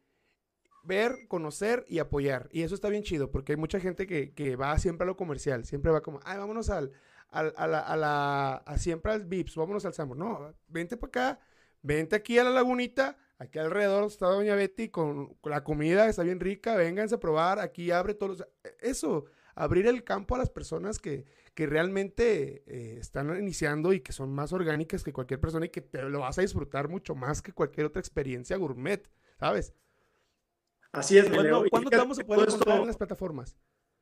[0.88, 2.50] ver, conocer y apoyar.
[2.52, 5.66] Y eso está bien chido, porque hay mucha gente que, va siempre a lo comercial,
[5.66, 6.92] siempre va como, ay, vámonos al,
[7.30, 10.18] al a, la, a, la, a siempre al Vips, vámonos al Samur.
[10.18, 11.40] No, vente para acá,
[11.82, 16.40] vente aquí a la lagunita, aquí alrededor está Doña Betty con, la comida, está bien
[16.40, 18.48] rica, vénganse a probar, aquí abre todos los...
[18.80, 24.14] Eso, abrir el campo a las personas que, que realmente eh, están iniciando y que
[24.14, 27.42] son más orgánicas que cualquier persona y que te lo vas a disfrutar mucho más
[27.42, 29.74] que cualquier otra experiencia gourmet, ¿sabes?
[30.92, 33.56] Así es, ¿Cuándo, ¿cuándo te vamos a poder encontrar en las plataformas?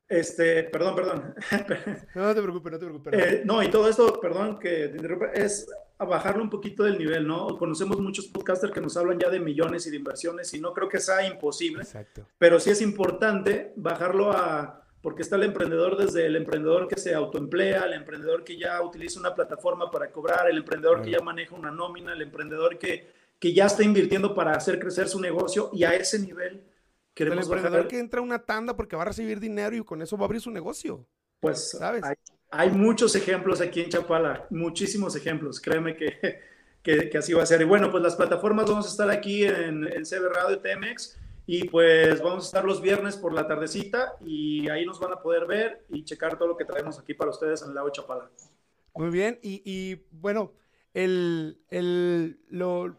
[0.07, 1.35] Este, perdón, perdón.
[2.15, 3.13] no, te preocupes, no te preocupes.
[3.13, 4.95] Eh, no, y todo esto, perdón, que
[5.33, 5.67] es
[5.97, 7.57] a bajarlo un poquito del nivel, ¿no?
[7.57, 10.89] Conocemos muchos podcasters que nos hablan ya de millones y de inversiones y no creo
[10.89, 11.83] que sea imposible.
[11.83, 12.27] Exacto.
[12.37, 17.15] Pero sí es importante bajarlo a, porque está el emprendedor desde el emprendedor que se
[17.15, 21.55] autoemplea, el emprendedor que ya utiliza una plataforma para cobrar, el emprendedor que ya maneja
[21.55, 23.07] una nómina, el emprendedor que,
[23.39, 26.61] que ya está invirtiendo para hacer crecer su negocio y a ese nivel
[27.15, 30.01] Queremos el emprendedor que entra a una tanda porque va a recibir dinero y con
[30.01, 31.07] eso va a abrir su negocio.
[31.39, 32.03] Pues, ¿sabes?
[32.51, 35.61] Hay, muchos ejemplos aquí en Chapala, muchísimos ejemplos.
[35.61, 36.39] Créeme que,
[36.83, 37.61] que, así va a ser.
[37.61, 41.69] Y bueno, pues las plataformas vamos a estar aquí en, en CB Radio TMX Y
[41.69, 45.45] pues vamos a estar los viernes por la tardecita y ahí nos van a poder
[45.45, 48.29] ver y checar todo lo que traemos aquí para ustedes en el lago Chapala.
[48.93, 50.53] Muy bien, y, y bueno,
[50.93, 52.97] el, el, lo,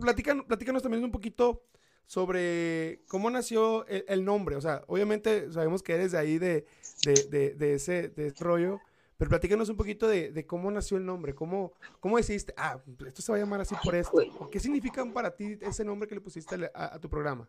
[0.00, 1.66] platícanos, platícanos también un poquito
[2.06, 4.56] sobre cómo nació el, nombre.
[4.56, 6.66] O sea, obviamente sabemos que eres de ahí, de,
[7.04, 8.80] de, de, ese, de ese rollo,
[9.18, 13.32] pero platícanos un poquito de, cómo nació el nombre, cómo, cómo decidiste, ah, esto se
[13.32, 14.18] va a llamar así por esto.
[14.50, 17.48] ¿Qué significa para ti ese nombre que le pusiste a, tu programa?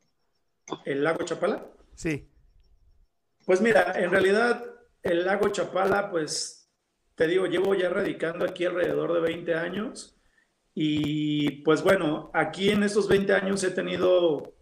[0.86, 1.66] ¿El lago Chapala?
[1.94, 2.30] Sí.
[3.46, 4.66] Pues mira, en realidad
[5.04, 6.70] el lago Chapala, pues
[7.16, 10.17] te digo, llevo ya radicando aquí alrededor de 20 años
[10.80, 14.54] y pues bueno, aquí en estos 20 años he tenido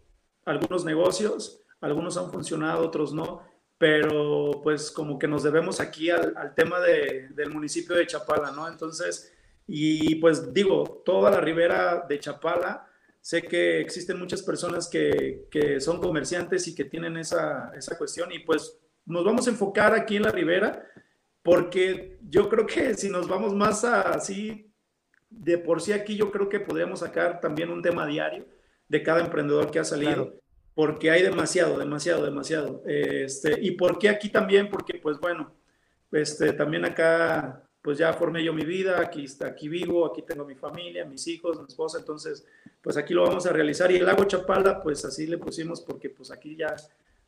[0.46, 3.42] algunos negocios, algunos han funcionado, otros no,
[3.78, 8.66] pero pues como que nos debemos aquí al, tema del municipio de Chapala, ¿no?
[8.70, 9.34] Entonces,
[9.68, 12.88] y pues digo, toda la ribera de Chapala,
[13.20, 18.32] sé que existen muchas personas que, que son comerciantes y que tienen esa, esa cuestión
[18.32, 20.82] y pues nos vamos a enfocar aquí en la ribera
[21.44, 24.72] porque yo creo que si nos vamos más así
[25.40, 28.46] de por sí aquí yo creo que podríamos sacar también un tema diario
[28.88, 30.36] de cada emprendedor que ha salido,
[30.74, 32.84] porque hay demasiado, demasiado, demasiado.
[32.86, 35.52] Este, y por qué aquí también, porque pues bueno,
[36.12, 40.44] este, también acá pues ya formé yo mi vida, aquí, está, aquí vivo, aquí tengo
[40.44, 42.44] mi familia, mis hijos, mi esposa, entonces
[42.82, 43.92] pues aquí lo vamos a realizar.
[43.92, 46.76] Y el lago Chapalda, pues así le pusimos porque pues aquí ya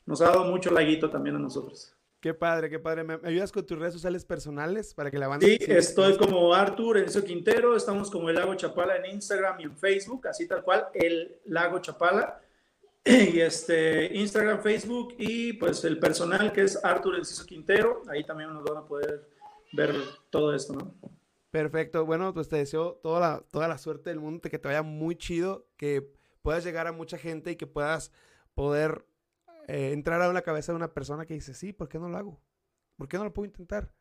[0.06, 1.94] nos ha dado mucho laguito también a nosotros.
[2.28, 3.06] Qué padre, qué padre.
[3.06, 5.48] ¿Me ayudas con tus redes sociales personales para que la banda...
[5.48, 9.78] Sí, estoy como Artur Enzo Quintero, estamos como el Lago Chapala en Instagram y en
[9.78, 12.42] Facebook, así tal cual, el Lago Chapala.
[13.06, 18.54] Y este, Instagram, Facebook y pues el personal que es Artur Enzo Quintero, ahí también
[18.54, 19.30] nos van a poder
[19.72, 19.96] ver
[20.30, 20.94] todo esto, ¿no?
[21.50, 24.82] Perfecto, bueno, pues te deseo toda la, toda la suerte del mundo, que te vaya
[24.84, 26.12] muy chido, que
[26.42, 28.12] puedas llegar a mucha gente y que puedas
[28.54, 29.06] poder
[29.68, 32.18] eh, entrar a la cabeza de una persona que dice, sí, ¿por qué no lo
[32.18, 32.42] hago?
[32.96, 33.94] ¿Por qué no lo puedo intentar?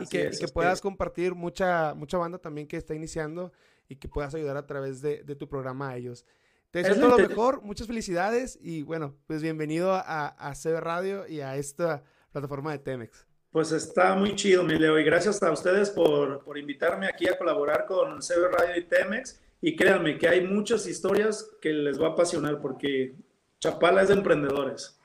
[0.00, 3.52] Y que, puedas compartir mucha, mucha banda también que está iniciando
[3.88, 6.24] y que puedas ayudar a través de, tu programa a ellos.
[6.70, 11.26] Te deseo todo lo mejor, muchas felicidades y bueno, pues bienvenido a, a CB Radio
[11.26, 13.26] y a esta plataforma de Temex.
[13.50, 17.38] Pues está muy chido, mi Leo, y gracias a ustedes por, por invitarme aquí a
[17.38, 19.40] colaborar con CB Radio y Temex.
[19.60, 23.16] Y créanme que hay muchas historias que les va a apasionar porque
[23.58, 24.97] Chapala es de emprendedores.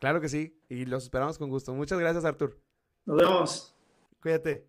[0.00, 1.74] Claro que sí, y los esperamos con gusto.
[1.74, 2.58] Muchas gracias, Artur.
[3.04, 3.76] Nos vemos.
[4.22, 4.66] Cuídate.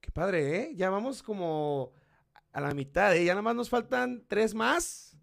[0.00, 0.72] Qué padre, ¿eh?
[0.74, 1.92] Ya vamos como
[2.50, 3.26] a la mitad, ¿eh?
[3.26, 5.18] Ya nada más nos faltan tres más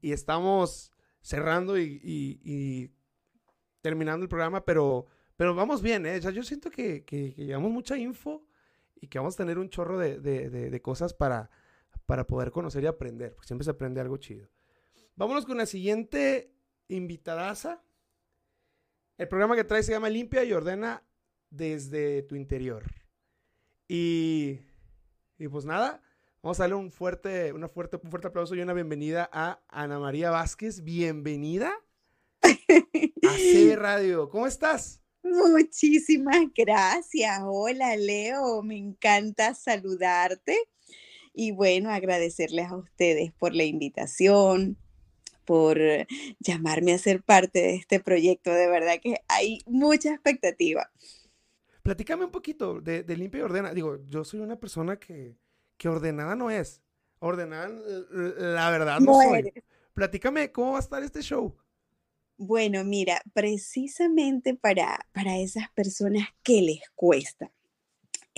[0.00, 2.90] y estamos cerrando y,
[3.82, 6.18] terminando el programa, pero, pero vamos bien, ¿eh?
[6.18, 7.04] yo siento que,
[7.36, 8.46] llevamos mucha info
[8.96, 11.50] y que vamos a tener un chorro de cosas para
[12.08, 14.48] para poder conocer y aprender, porque siempre se aprende algo chido.
[15.14, 16.54] Vámonos con la siguiente
[16.88, 17.84] invitadaza.
[19.18, 21.06] El programa que trae se llama Limpia y Ordena
[21.50, 22.82] desde tu interior.
[23.88, 24.60] Y,
[25.38, 26.00] y pues nada,
[26.42, 30.30] vamos a darle un fuerte, fuerte, un fuerte aplauso y una bienvenida a Ana María
[30.30, 30.82] Vázquez.
[30.82, 31.74] Bienvenida
[32.42, 34.30] a C Radio.
[34.30, 35.02] ¿Cómo estás?
[35.22, 37.38] Muchísimas gracias.
[37.44, 40.56] Hola Leo, me encanta saludarte.
[41.40, 44.76] Y bueno, agradecerles a ustedes por la invitación,
[45.44, 45.78] por
[46.40, 48.50] llamarme a ser parte de este proyecto.
[48.50, 50.90] De verdad que hay mucha expectativa.
[51.84, 53.72] Platícame un poquito de, limpia y ordena.
[53.72, 55.36] Digo, yo soy una persona que,
[55.76, 56.82] que ordenada no es.
[57.20, 59.52] Ordenada, la verdad, no, soy.
[59.94, 61.56] Platícame cómo va a estar este show.
[62.36, 67.52] Bueno, mira, precisamente para, para esas personas que les cuesta,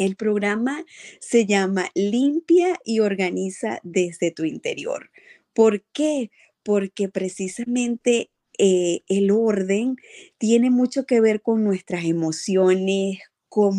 [0.01, 0.85] el programa
[1.21, 5.11] se llama Limpia y Organiza desde tu interior.
[5.53, 6.31] ¿Por qué?
[6.63, 9.97] Porque precisamente eh, el orden
[10.39, 13.19] tiene mucho que ver con nuestras emociones,
[13.51, 13.75] con,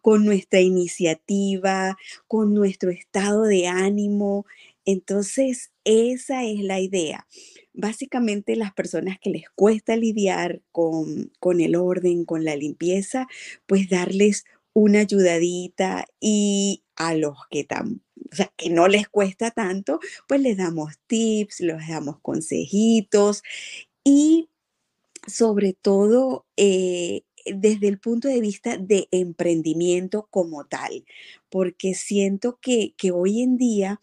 [0.00, 4.46] con nuestra iniciativa, con nuestro estado de ánimo.
[4.86, 7.26] Entonces, esa es la idea.
[7.74, 13.26] Básicamente las personas que les cuesta lidiar con, con el orden, con la limpieza,
[13.66, 14.44] pues darles
[14.74, 18.02] una ayudadita y a los que, tan,
[18.32, 23.42] o sea, que no les cuesta tanto, pues les damos tips, les damos consejitos
[24.04, 24.48] y
[25.26, 31.04] sobre todo eh, desde el punto de vista de emprendimiento como tal,
[31.50, 34.00] porque siento que, que hoy en día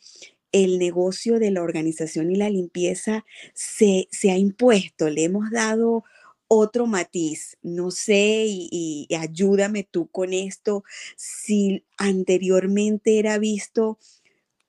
[0.51, 6.03] el negocio de la organización y la limpieza se, se ha impuesto, le hemos dado
[6.47, 7.57] otro matiz.
[7.61, 10.83] No sé, y, ayúdame tú con esto,
[11.15, 13.97] si anteriormente era visto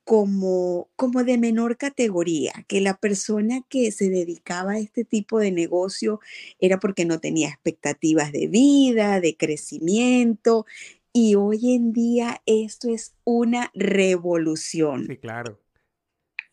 [0.04, 5.52] como, como de menor categoría, que la persona que se dedicaba a este tipo de
[5.52, 6.20] negocio
[6.58, 10.64] era porque no tenía expectativas de vida, de crecimiento,
[11.12, 15.06] y hoy en día esto es una revolución.
[15.06, 15.60] Sí, claro.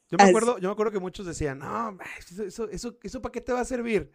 [0.10, 1.98] Yo me, acuerdo, yo me acuerdo que muchos decían, no,
[2.46, 4.12] eso, eso, eso, ¿para qué te va a servir?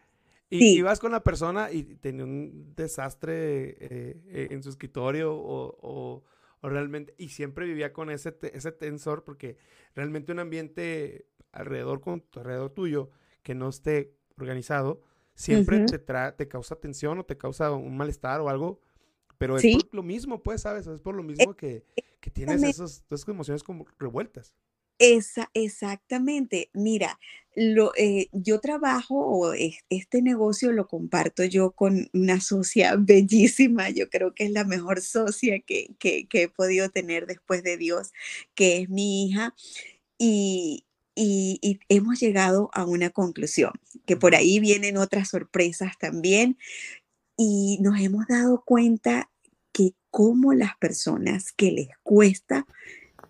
[0.51, 5.33] Y, ibas vas con la persona y tenía un desastre eh, eh, en su escritorio
[5.33, 6.23] o,
[6.61, 9.57] o, realmente, y siempre vivía con ese, ese tensor porque
[9.95, 13.11] realmente un ambiente alrededor, con, alrededor tuyo
[13.43, 15.03] que no esté organizado,
[15.35, 18.81] siempre te, te causa tensión o te causa un malestar o algo,
[19.39, 20.87] pero es por lo mismo, pues, ¿sabes?
[20.87, 21.85] Es por lo mismo que,
[22.21, 24.53] que tienes esos, esas emociones como revueltas.
[25.01, 26.69] Esa, exactamente.
[26.75, 27.19] Mira,
[27.57, 33.89] lo, eh, yo trabajo o este negocio lo comparto yo con una socia bellísima.
[33.89, 38.13] Yo creo que es la mejor socia que, que, he podido tener después de Dios,
[38.55, 39.55] que es mi hija.
[40.19, 40.85] Y,
[41.15, 43.73] y, hemos llegado a una conclusión,
[44.05, 46.59] que por ahí vienen otras sorpresas también.
[47.39, 49.31] Y nos hemos dado cuenta
[49.73, 52.67] que como las personas que les cuesta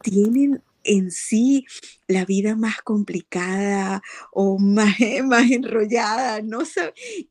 [0.03, 1.67] tienen en sí
[2.07, 4.03] la vida más complicada
[4.33, 6.61] o más, más enrollada, no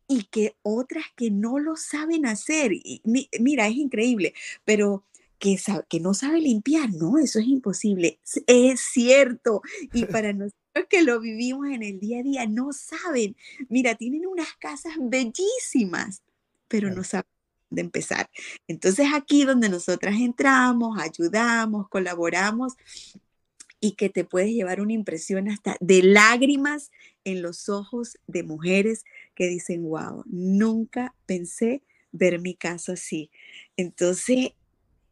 [0.07, 2.71] y que otras que no lo saben hacer.
[2.73, 3.01] Y,
[3.39, 4.33] mira, es increíble,
[4.65, 5.05] pero
[5.37, 8.19] que, que no sabe limpiar, no, eso es imposible.
[8.47, 9.61] Es cierto.
[9.93, 10.55] Y para nosotros
[10.89, 13.35] que lo vivimos en el día a día, no saben.
[13.69, 16.23] Mira, tienen unas casas bellísimas,
[16.67, 17.25] pero no saben
[17.69, 18.29] de empezar.
[18.67, 22.75] Entonces aquí donde nosotras entramos, ayudamos, colaboramos
[23.79, 26.91] y que te puedes llevar una impresión hasta de lágrimas
[27.23, 29.05] en los ojos de mujeres
[29.35, 33.31] que dicen, wow, nunca pensé ver mi caso así.
[33.77, 34.51] Entonces,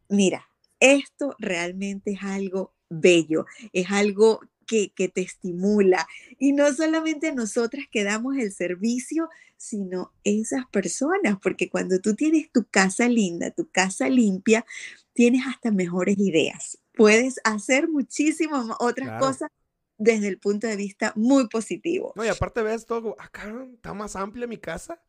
[0.08, 0.48] mira,
[0.80, 6.06] esto realmente es algo bello, es algo que, que, te estimula.
[6.38, 12.52] Y no solamente nosotras que damos el servicio, sino esas personas, porque cuando tú tienes
[12.52, 14.66] tu casa linda, tu casa limpia,
[15.14, 19.50] tienes hasta mejores ideas puedes hacer muchísimas otras cosas
[19.96, 22.12] desde el punto de vista muy positivo.
[22.16, 25.00] No, y aparte ves todo, acá ah, está más amplia mi casa.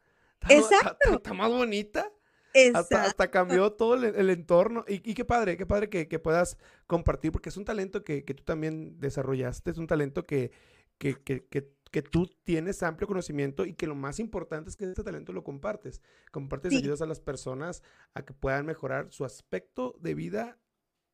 [0.47, 1.15] Exacto.
[1.15, 2.09] Está, más bonita.
[2.73, 4.85] Hasta, hasta, cambió todo el, entorno.
[4.87, 8.99] Y, qué padre, qué padre que, puedas compartir, porque es un talento que, tú también
[8.99, 10.51] desarrollaste, es un talento que,
[10.97, 15.33] que, que, tú tienes amplio conocimiento y que lo más importante es que este talento
[15.33, 16.01] lo compartes.
[16.31, 17.83] Compartes y ayudas a las personas
[18.13, 20.57] a que puedan mejorar su aspecto de vida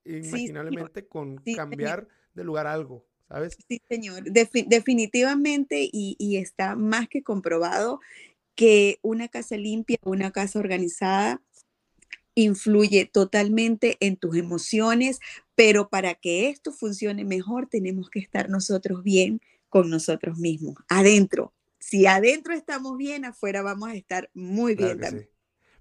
[0.05, 3.57] imaginablemente con cambiar de lugar algo, ¿sabes?
[3.67, 7.99] Sí, señor, definitivamente y, está más que comprobado
[8.55, 11.41] que una casa limpia, una casa organizada
[12.35, 15.19] influye totalmente en tus emociones,
[15.55, 21.53] pero para que esto funcione mejor tenemos que estar nosotros bien con nosotros mismos, adentro.
[21.79, 25.29] Si adentro estamos bien, afuera vamos a estar muy bien también.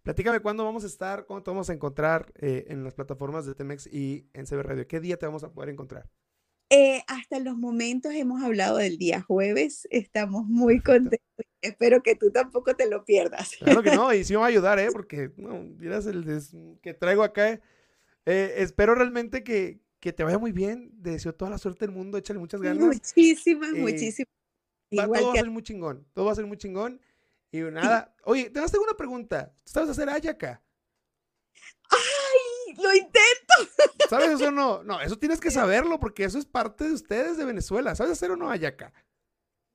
[0.04, 3.54] Platícame cuándo vamos a estar, cuándo te vamos a encontrar eh, en las plataformas de
[3.54, 4.86] Temex y en CB Radio.
[4.86, 6.10] ¿Qué día te vamos a poder encontrar?
[6.68, 9.88] Eh, hasta los momentos hemos hablado del día jueves.
[9.90, 11.46] Estamos muy contentos.
[11.62, 13.56] Espero que tú tampoco te lo pierdas.
[13.56, 14.88] Claro que no, y sí me va a ayudar, ¿eh?
[14.92, 16.26] Porque, no, miras el
[16.82, 17.62] que traigo acá.
[18.26, 20.90] Eh, espero realmente que, que, te vaya muy bien.
[20.96, 22.18] Deseo toda la suerte del mundo.
[22.18, 22.84] Échale muchas ganas.
[22.84, 24.28] Muchísimas, muchísimas.
[24.90, 26.06] todo va a ser muy chingón.
[26.12, 27.00] Todo va a ser muy chingón.
[27.54, 28.12] Y nada.
[28.24, 29.54] Oye, te tengo una pregunta.
[29.64, 30.60] ¿Sabes hacer ayaca?
[31.88, 32.74] ¡Ay!
[32.74, 33.54] ¡Lo intento!
[34.10, 34.82] ¿Sabes eso o no?
[34.82, 37.94] No, eso tienes que saberlo porque eso es parte de ustedes de Venezuela.
[37.94, 38.92] ¿Sabes hacer o no ayaca?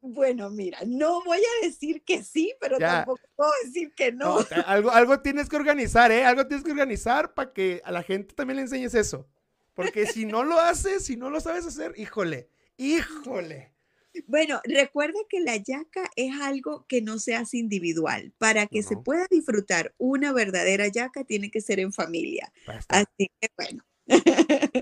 [0.02, 4.40] Bueno, mira, no voy a decir que sí, pero tampoco puedo decir que no.
[4.66, 6.26] algo, algo tienes que organizar, ¿eh?
[6.26, 9.26] Algo tienes que organizar para que a la gente también le enseñes eso.
[9.74, 13.74] Porque si no lo haces, si no lo sabes hacer, híjole, híjole.
[14.28, 18.34] Bueno, recuerda que la yaca es algo que no se hace individual.
[18.38, 22.52] Para que se pueda disfrutar una verdadera yaca, tiene que ser en familia.
[22.88, 23.84] Así que bueno.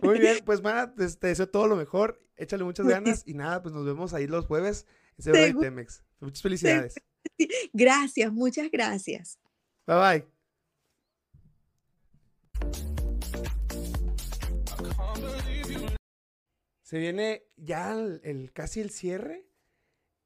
[0.01, 2.21] Muy bien, pues Mana, te, deseo todo lo mejor.
[2.35, 4.85] Échale muchas ganas y nada, pues nos vemos ahí los jueves
[5.25, 6.03] en Temex.
[6.19, 6.95] Muchas felicidades.
[7.73, 9.39] Gracias, muchas gracias.
[9.85, 10.36] Bye bye.
[16.87, 19.45] Se viene ya el, casi el cierre.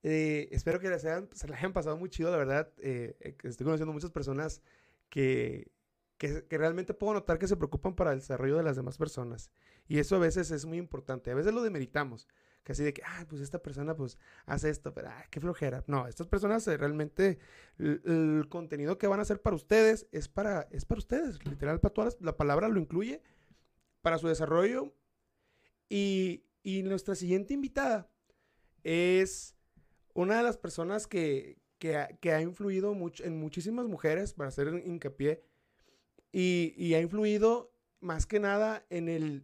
[0.04, 2.72] Eh, espero que se, se la hayan pasado muy chido, la verdad.
[2.78, 4.62] Eh, eh, estoy conociendo muchas personas
[5.10, 5.72] que,
[6.20, 9.50] que, realmente puedo notar que se preocupan para el desarrollo de las demás personas.
[9.88, 11.32] Y eso a veces es muy importante.
[11.32, 12.28] A veces lo demeritamos.
[12.64, 15.84] Que así de que, ah, pues esta persona pues hace esto, pero ah, qué flojera.
[15.88, 17.40] No, estas personas realmente,
[17.80, 21.44] el, contenido que van a hacer para ustedes es para, es para ustedes.
[21.44, 23.24] Literal, para todas la palabra lo incluye
[24.04, 24.94] para su desarrollo.
[25.90, 28.10] Y, Y nuestra siguiente invitada
[28.84, 29.56] es
[30.14, 35.44] una de las personas que, que, ha, influido en muchísimas mujeres, para hacer hincapié,
[36.32, 39.44] y, y ha influido más que nada en el,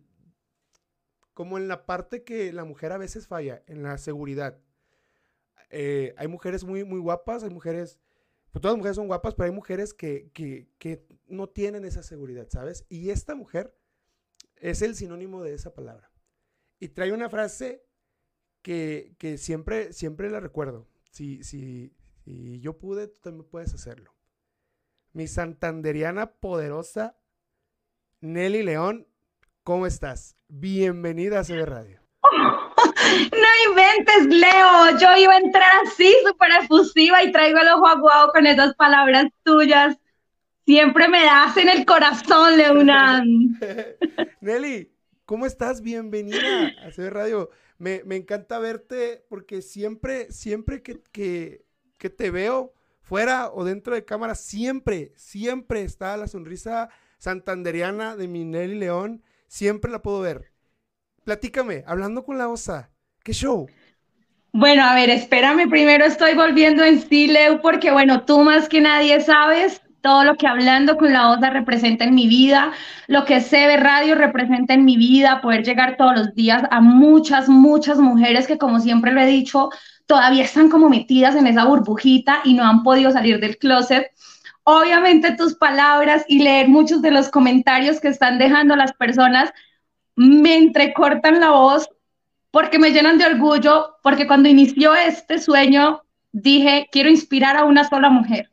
[1.34, 4.59] como en la parte que la mujer a veces falla, en la seguridad.
[5.70, 7.99] Eh, hay mujeres muy, muy guapas, hay mujeres,
[8.51, 12.03] pues todas las mujeres son guapas, pero hay mujeres que, que, que no tienen esa
[12.03, 12.86] seguridad, ¿sabes?
[12.89, 13.78] Y esta mujer
[14.55, 16.09] es el sinónimo de esa palabra.
[16.80, 17.84] Y trae una frase
[18.61, 20.88] que, que siempre, siempre la recuerdo.
[21.09, 24.13] Si, si, si yo pude, tú también puedes hacerlo.
[25.13, 27.17] Mi santanderiana poderosa
[28.21, 29.07] Nelly León,
[29.63, 30.36] ¿cómo estás?
[30.47, 32.01] Bienvenida a CB Radio.
[33.07, 34.99] No inventes, Leo.
[34.99, 39.28] Yo iba a entrar así, súper efusiva, y traigo el ojo aguado con esas palabras
[39.43, 39.97] tuyas.
[40.65, 43.25] Siempre me das en el corazón, Leonan.
[44.41, 44.91] Nelly,
[45.28, 45.82] ¿cómo estás?
[45.82, 47.49] Bienvenida a CB Radio.
[47.78, 54.05] Me, me encanta verte porque siempre, siempre que, que, te veo fuera o dentro de
[54.05, 59.21] cámara, siempre, siempre está la sonrisa santanderiana de mi Nelly León.
[59.47, 60.53] Siempre la puedo ver.
[61.25, 62.89] Platícame, hablando con la osa.
[63.21, 63.67] ¿Qué show?
[64.53, 68.80] Bueno, a ver, espérame, primero estoy volviendo en sí, Leo, porque bueno, tú más que
[68.80, 72.72] nadie sabes todo lo que hablando con la osa representa en mi vida,
[73.08, 77.50] lo que CB Radio representa en mi vida, poder llegar todos los días a muchas,
[77.50, 79.70] muchas mujeres que como siempre lo he dicho,
[80.06, 84.12] todavía están como metidas en esa burbujita y no han podido salir del closet.
[84.64, 89.52] Obviamente tus palabras y leer muchos de los comentarios que están dejando las personas
[90.16, 91.89] me entrecortan la voz
[92.52, 97.88] porque me llenan de orgullo, porque cuando inició este sueño dije, quiero inspirar a una
[97.88, 98.50] sola mujer.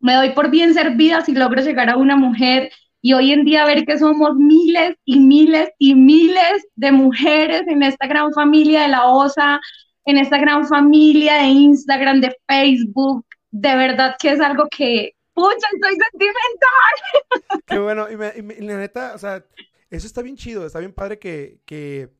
[0.00, 2.70] Me doy por bien servida si logro llegar a una mujer
[3.00, 7.82] y hoy en día ver que somos miles y miles y miles de mujeres en
[7.82, 9.60] esta gran familia de la OSA,
[10.04, 15.68] en esta gran familia de Instagram, de Facebook, de verdad que es algo que, pucha,
[15.74, 17.62] estoy sentimental.
[17.66, 19.44] Qué bueno, y, me, y, la neta, o sea,
[19.90, 22.10] eso está bien chido, está bien padre que, que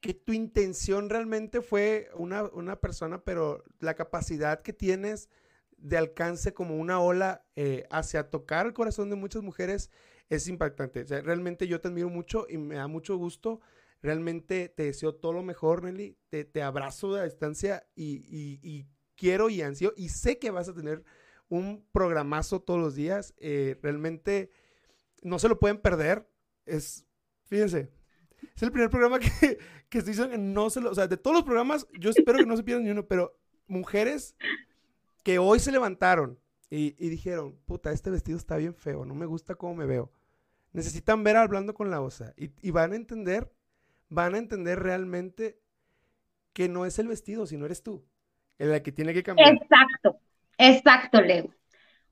[0.00, 5.28] que tu intención realmente fue una, una, persona, pero la capacidad que tienes
[5.80, 9.90] de alcance como una ola eh, hacia tocar el corazón de muchas mujeres
[10.28, 11.04] es impactante.
[11.04, 13.60] Realmente yo te admiro mucho y me da mucho gusto.
[14.00, 16.16] Realmente te deseo todo lo mejor, Nelly.
[16.28, 21.04] Te, abrazo de distancia y, quiero y ansio y sé que vas a tener
[21.48, 23.34] un programazo todos los días.
[23.38, 24.50] Eh, realmente
[25.22, 26.28] no se lo pueden perder.
[26.64, 27.06] Es,
[27.46, 27.90] fíjense,
[28.54, 29.58] es el primer programa que,
[29.88, 30.90] que diciendo que no se lo.
[30.90, 33.36] O sea, de todos los programas, yo espero que no se pierdan ni uno, pero
[33.66, 34.36] mujeres
[35.22, 36.38] que hoy se levantaron
[36.70, 40.12] y, dijeron: Puta, este vestido está bien feo, no me gusta cómo me veo.
[40.72, 43.52] Necesitan ver hablando con la osa y, y van a entender,
[44.08, 45.60] van a entender realmente
[46.52, 48.04] que no es el vestido, sino eres tú,
[48.58, 49.54] el que tiene que cambiar.
[49.54, 50.20] Exacto,
[50.58, 51.50] exacto, Leo.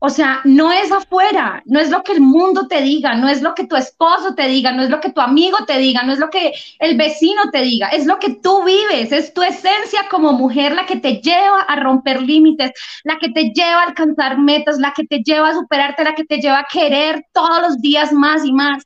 [0.01, 3.43] O sea, no es afuera, no es lo que el mundo te diga, no es
[3.43, 6.13] lo que tu esposo te diga, no es lo que tu amigo te diga, no
[6.13, 10.03] es lo que el vecino te diga, es lo que tú vives, es tu esencia
[10.09, 12.71] como mujer la que te lleva a romper límites,
[13.03, 16.25] la que te lleva a alcanzar metas, la que te lleva a superarte, la que
[16.25, 18.85] te lleva a querer todos los días más y más.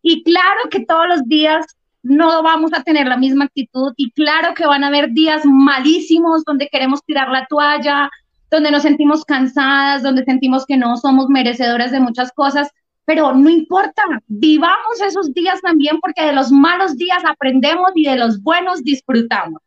[0.00, 1.66] Y claro que todos los días
[2.02, 6.44] no vamos a tener la misma actitud y claro que van a haber días malísimos
[6.44, 8.08] donde queremos tirar la toalla,
[8.50, 12.68] donde nos sentimos cansadas, donde sentimos que no somos merecedoras de muchas cosas,
[13.04, 18.16] pero no importa, vivamos esos días también porque de los malos días aprendemos y de
[18.16, 19.62] los buenos disfrutamos.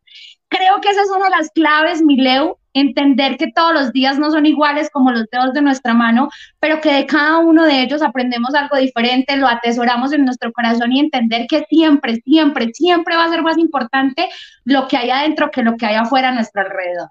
[0.47, 4.31] Creo que esa es una de las claves, Mileu, entender que todos los días no
[4.31, 6.29] son iguales como los dedos de nuestra mano,
[6.59, 10.91] pero que de cada uno de ellos aprendemos algo diferente, lo atesoramos en nuestro corazón
[10.91, 14.29] y entender que siempre, siempre, siempre va a ser más importante
[14.65, 17.09] lo que hay adentro que lo que hay afuera a nuestro alrededor.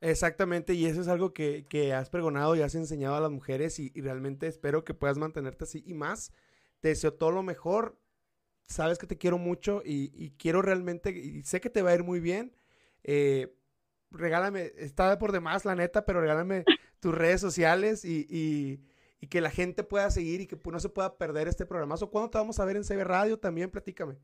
[0.00, 3.78] Exactamente, y eso es algo que, que, has pregonado y has enseñado a las mujeres
[3.78, 6.32] y, y, realmente espero que puedas mantenerte así y más.
[6.80, 7.98] Te deseo todo lo mejor,
[8.66, 11.94] sabes que te quiero mucho y, y quiero realmente, y sé que te va a
[11.94, 12.54] ir muy bien.
[13.04, 13.54] Eh,
[14.10, 16.64] regálame, está por demás la neta, pero regálame
[17.00, 18.80] tus redes sociales y, y,
[19.28, 22.10] que la gente pueda seguir y que no se pueda perder este programazo.
[22.10, 23.38] ¿Cuándo te vamos a ver en CB Radio?
[23.38, 24.16] También platícame.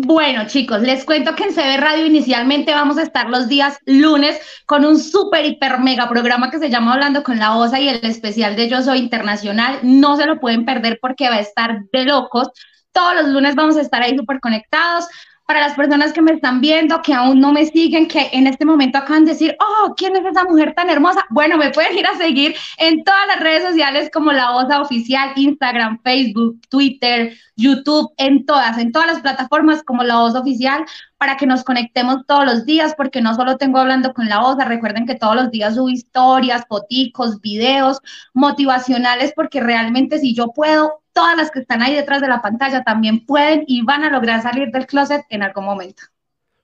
[0.00, 4.40] Bueno, chicos, les cuento que en CB Radio inicialmente vamos a estar los días lunes
[4.64, 8.04] con un súper, hiper, mega programa que se llama Hablando con la OSA y el
[8.04, 9.80] especial de Yo Soy Internacional.
[9.82, 12.46] No se lo pueden perder porque va a estar de locos.
[12.92, 15.08] Todos los lunes vamos a estar ahí súper conectados.
[15.48, 18.66] Para las personas que me están viendo, que aún no me siguen, que en este
[18.66, 21.24] momento acaban de decir, oh, ¿quién es esa mujer tan hermosa?
[21.30, 25.32] Bueno, me pueden ir a seguir en todas las redes sociales como La Osa Oficial,
[25.36, 30.84] Instagram, Facebook, Twitter, YouTube, en todas, en todas las plataformas como La Osa Oficial,
[31.18, 34.64] para que nos conectemos todos los días, porque no solo tengo hablando con La Osa,
[34.64, 38.00] recuerden que todos los días subo historias, foticos, videos
[38.34, 42.84] motivacionales, porque realmente si yo puedo, todas las que están ahí detrás de la pantalla
[42.84, 46.04] también pueden y van a lograr salir del closet en algún momento.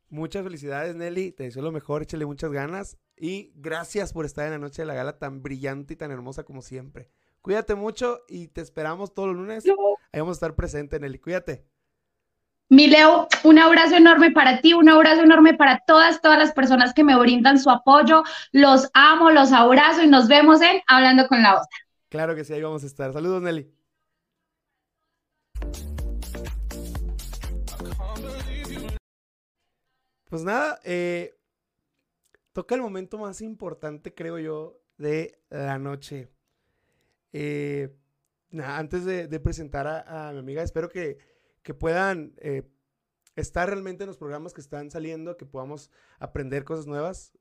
[0.08, 1.32] Muchas felicidades, Nelly.
[1.32, 2.96] Te deseo lo mejor, échale muchas ganas.
[3.16, 6.44] Y gracias por estar en la noche de la gala tan brillante y tan hermosa
[6.44, 7.08] como siempre.
[7.42, 9.64] Cuídate mucho y te esperamos todos los lunes.
[9.66, 11.18] Ahí vamos a estar presentes, Nelly.
[11.18, 11.73] Cuídate.
[12.74, 16.92] Mi Leo, un abrazo enorme para ti, un abrazo enorme para todas, todas las personas
[16.92, 18.24] que me brindan su apoyo.
[18.50, 21.78] Los amo, los abrazo y nos vemos en Hablando con la Otra.
[22.08, 23.12] Claro que sí, ahí vamos a estar.
[23.12, 23.72] Saludos, Nelly.
[30.24, 31.32] Pues nada, eh,
[32.52, 36.28] toca el momento más importante, creo yo, de la noche.
[37.32, 37.94] Eh,
[38.64, 41.33] antes de, presentar a, mi amiga, espero que,
[41.72, 42.68] puedan eh,
[43.36, 47.32] estar realmente en los programas que están saliendo, que podamos aprender cosas nuevas.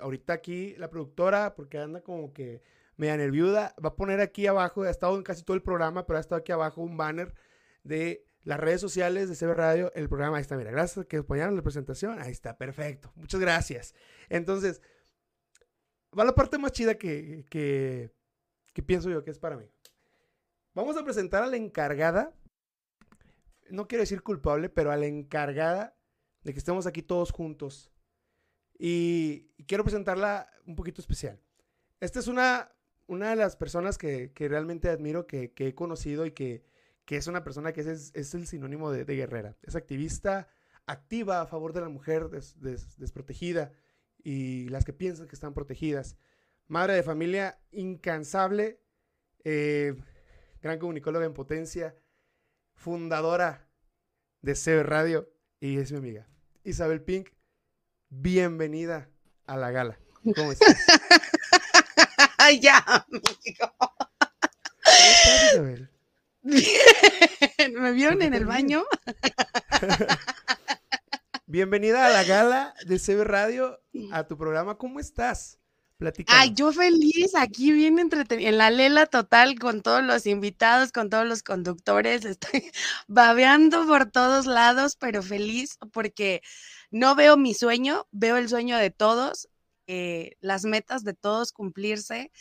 [0.00, 2.62] ahorita aquí la productora, porque anda como que
[2.96, 6.18] media nerviuda, va a poner aquí abajo, ha estado en casi todo el programa, pero
[6.18, 7.34] ha estado aquí abajo un banner
[7.82, 10.36] de las redes sociales de CB Radio, el programa.
[10.36, 12.20] Ahí está, mira, gracias que apoyaron la presentación.
[12.20, 13.12] Ahí está, perfecto.
[13.16, 13.94] Muchas gracias.
[14.28, 14.80] Entonces,
[16.18, 18.12] va la parte más chida que, que,
[18.82, 19.66] pienso yo que es para mí.
[20.74, 22.34] Vamos a presentar a la encargada,
[23.70, 25.96] no quiero decir culpable, pero a la encargada
[26.42, 27.92] de que estemos aquí todos juntos.
[28.78, 31.40] Y, quiero presentarla un poquito especial.
[32.00, 32.72] Esta es una,
[33.06, 36.64] una de las personas que, realmente admiro, que, que he conocido y que
[37.10, 39.56] que es una persona que es, el sinónimo de, guerrera.
[39.64, 40.46] Es activista,
[40.86, 43.72] activa a favor de la mujer desprotegida
[44.16, 46.16] y las que piensan que están protegidas.
[46.68, 48.80] Madre de familia incansable,
[49.42, 49.96] eh,
[50.62, 51.96] gran comunicóloga en potencia,
[52.80, 53.68] fundadora
[54.40, 56.26] de CB Radio y es mi amiga.
[56.64, 57.28] Isabel Pink,
[58.08, 59.10] bienvenida
[59.46, 59.98] a la gala.
[60.34, 60.78] ¿Cómo estás?
[62.60, 63.74] ya, amigo.
[63.78, 63.98] ¿Cómo
[64.80, 65.90] estás, Isabel?
[67.78, 68.84] ¿Me vieron en el baño?
[71.46, 73.78] Bienvenida a la gala de CB Radio,
[74.12, 74.78] a tu programa.
[74.78, 75.59] ¿Cómo estás?
[76.00, 76.40] Platícame.
[76.40, 81.10] Ay, yo feliz, aquí bien entretenido, en la lela total con todos los invitados, con
[81.10, 82.70] todos los conductores, estoy
[83.06, 86.40] babeando por todos lados, pero feliz porque
[86.90, 89.50] no veo mi sueño, veo el sueño de todos,
[89.88, 92.32] eh, las metas de todos cumplirse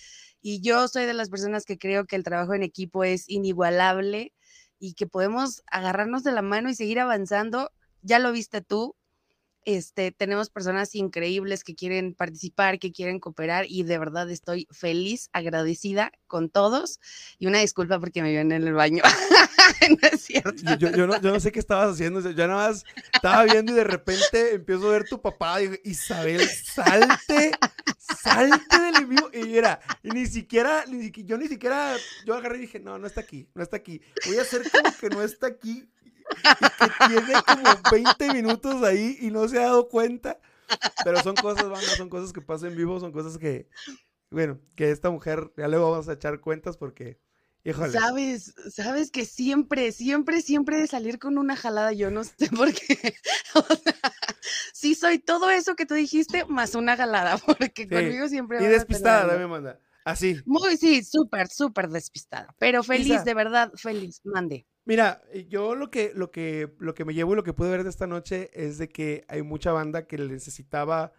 [0.42, 4.34] y yo soy de las personas que creo que el trabajo en equipo es inigualable
[4.80, 7.74] y que podemos agarrarnos de la mano y seguir avanzando.
[8.04, 8.96] Ya lo viste tú,
[9.66, 15.30] este, tenemos personas increíbles que quieren participar, que quieren cooperar y de verdad estoy feliz,
[15.34, 17.00] agradecida con todos
[17.38, 19.04] y una disculpa porque me vieron en el baño.
[19.90, 20.76] no es cierto.
[20.78, 24.88] Yo, no, sé qué estabas haciendo, yo nada más estaba viendo y de repente empiezo
[24.88, 27.52] a ver tu papá y digo, Isabel, salte,
[27.98, 29.30] salte del envío.
[29.34, 31.96] Y era, y ni siquiera, ni, yo ni siquiera,
[32.26, 34.02] yo agarré y dije, no, no está aquí, no está aquí.
[34.26, 35.90] Voy a hacer como que no está aquí
[36.30, 40.40] que tiene como 20 minutos ahí y no se ha dado cuenta.
[41.04, 41.66] Pero son cosas,
[41.98, 43.68] son cosas que pasan en vivo, son cosas que,
[44.30, 47.20] bueno, que esta mujer, ya luego vamos a echar cuentas porque,
[47.64, 47.92] híjole.
[47.92, 52.72] Sabes, sabes que siempre, siempre, siempre de salir con una jalada, yo no sé por
[52.74, 53.16] qué.
[54.74, 58.64] sí soy todo eso que tú dijiste, más una jalada, porque conmigo siempre...
[58.64, 59.80] Y despistada también manda.
[60.06, 60.42] Así.
[60.46, 62.56] Muy, sí, súper, súper despistada.
[62.58, 64.22] Pero feliz, de verdad, feliz.
[64.24, 64.66] Mande.
[64.90, 67.84] Mira, yo lo que, lo que, lo que me llevo y lo que pude ver
[67.84, 71.14] de esta noche es de que hay mucha banda que necesitaba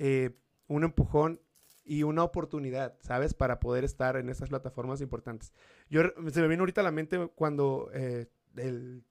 [0.00, 0.30] eh,
[0.66, 1.40] un empujón
[1.84, 3.32] y una oportunidad, ¿sabes?
[3.32, 5.52] Para poder estar en estas plataformas importantes.
[5.88, 6.02] Yo
[6.32, 9.04] se me vino ahorita a la mente cuando eh, el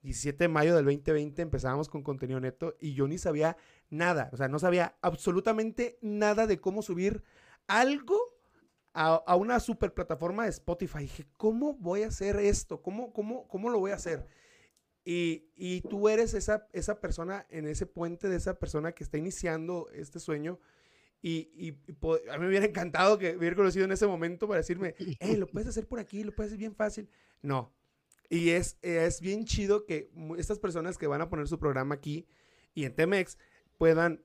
[0.00, 3.56] 17 de mayo del 2020 empezábamos con contenido neto y yo ni sabía
[3.90, 7.22] nada, o sea, no sabía absolutamente nada de cómo subir
[7.68, 8.31] algo
[8.94, 11.00] a, una super plataforma de Spotify.
[11.00, 12.82] Dije, ¿cómo voy a hacer esto?
[12.82, 14.26] ¿Cómo, cómo, cómo lo voy a hacer?
[15.04, 19.18] Y, y, tú eres esa, esa persona en ese puente de esa persona que está
[19.18, 20.60] iniciando este sueño.
[21.20, 21.70] Y, y,
[22.30, 25.46] a mí me hubiera encantado que hubiera conocido en ese momento para decirme, hey, lo
[25.46, 27.08] puedes hacer por aquí, lo puedes hacer bien fácil.
[27.40, 27.74] No.
[28.28, 32.26] Y es, es bien chido que estas personas que van a poner su programa aquí
[32.74, 33.36] y en Temex
[33.76, 34.22] puedan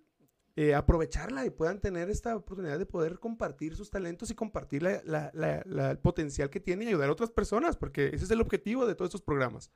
[0.59, 5.99] eh, aprovecharla y puedan tener esta oportunidad de poder compartir sus talentos y compartir el
[5.99, 9.09] potencial que tienen y ayudar a otras personas, porque ese es el objetivo de todos
[9.09, 9.71] estos programas.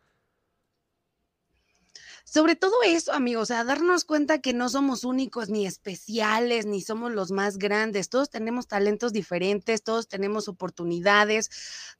[2.23, 7.11] sobre todo eso, amigos, sea, darnos cuenta que no somos únicos ni especiales, ni somos
[7.11, 11.49] los más grandes, todos tenemos talentos diferentes, todos tenemos oportunidades,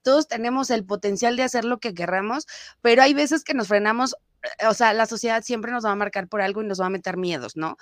[0.02, 2.48] todos tenemos el potencial de hacer lo que querramos,
[2.82, 4.16] pero hay veces que nos frenamos
[4.68, 6.90] o sea, la sociedad siempre nos va a marcar por algo y nos va a
[6.90, 7.78] meter miedos, ¿no?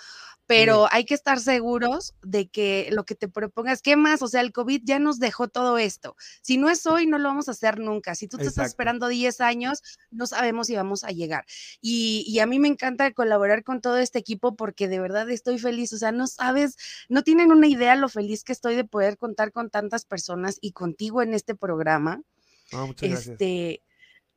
[0.45, 4.23] Pero hay que estar seguros de que lo que te propongas, ¿qué más?
[4.23, 6.15] O sea, el COVID ya nos dejó todo esto.
[6.41, 8.15] Si no es hoy, no lo vamos a hacer nunca.
[8.15, 11.45] Si tú te estás esperando 10 años, no sabemos si vamos a llegar.
[11.81, 15.59] Y, y, a mí me encanta colaborar con todo este equipo porque de verdad estoy
[15.59, 15.93] feliz.
[15.93, 16.77] O sea, no sabes,
[17.09, 20.71] no tienen una idea lo feliz que estoy de poder contar con tantas personas y
[20.71, 22.23] contigo en este programa.
[22.71, 23.79] Muchas gracias.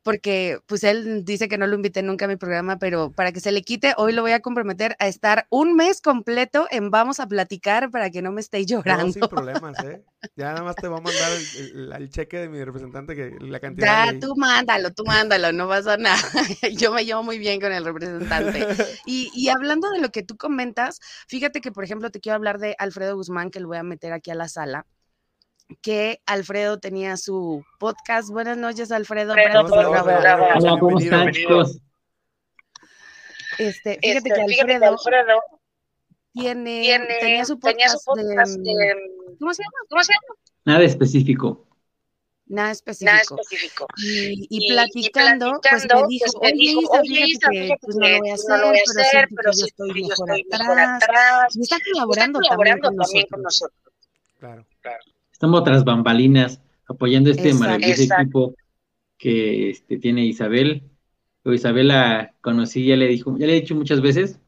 [0.03, 3.41] Porque pues él dice que no lo invité nunca a mi programa, pero para que
[3.41, 7.21] se le quite, hoy lo voy a comprometer a estar un mes completo en Vamos
[7.21, 9.07] a Platicar para que no me esté llorando.
[9.07, 10.03] No, sin problemas, ¿eh?
[10.37, 11.33] Ya nada más te voy a mandar
[12.01, 14.13] el, cheque de mi representante, que la cantidad.
[14.13, 16.21] Ya, tú mándalo, tú mándalo, no pasa nada.
[16.77, 18.67] Yo me llevo muy bien con el representante.
[19.07, 22.59] Y, y hablando de lo que tú comentas, fíjate que, por ejemplo, te quiero hablar
[22.59, 24.87] de Alfredo Guzmán, que lo voy a meter aquí a la sala
[25.81, 28.31] que Alfredo tenía su podcast.
[28.31, 29.33] Buenas noches, Alfredo.
[29.33, 31.79] Hola, ¿cómo están, chicos?
[33.59, 35.43] Este, fíjate, que, Alfredo
[36.33, 38.95] tiene, tenía su podcast, de,
[39.39, 39.77] ¿cómo se llama?
[39.89, 40.41] ¿Cómo se llama?
[40.65, 41.69] Nada específico.
[42.47, 43.11] Nada específico.
[43.11, 43.87] Nada específico.
[43.99, 48.31] Y, y, platicando, pues me dijo, pues oye, Isa, fíjate, que, pues no lo voy
[48.31, 51.57] a hacer, no pero, hacer, pero yo estoy mejor, atrás.
[51.57, 53.71] Y está colaborando, también, con, nosotros.
[54.39, 55.03] Claro, claro
[55.43, 58.55] estamos tras bambalinas apoyando este maravilloso equipo
[59.19, 60.85] que este, tiene Isabel.
[61.45, 64.39] Yo Isabel la conocí, ya le dijo, ya le he dicho muchas veces,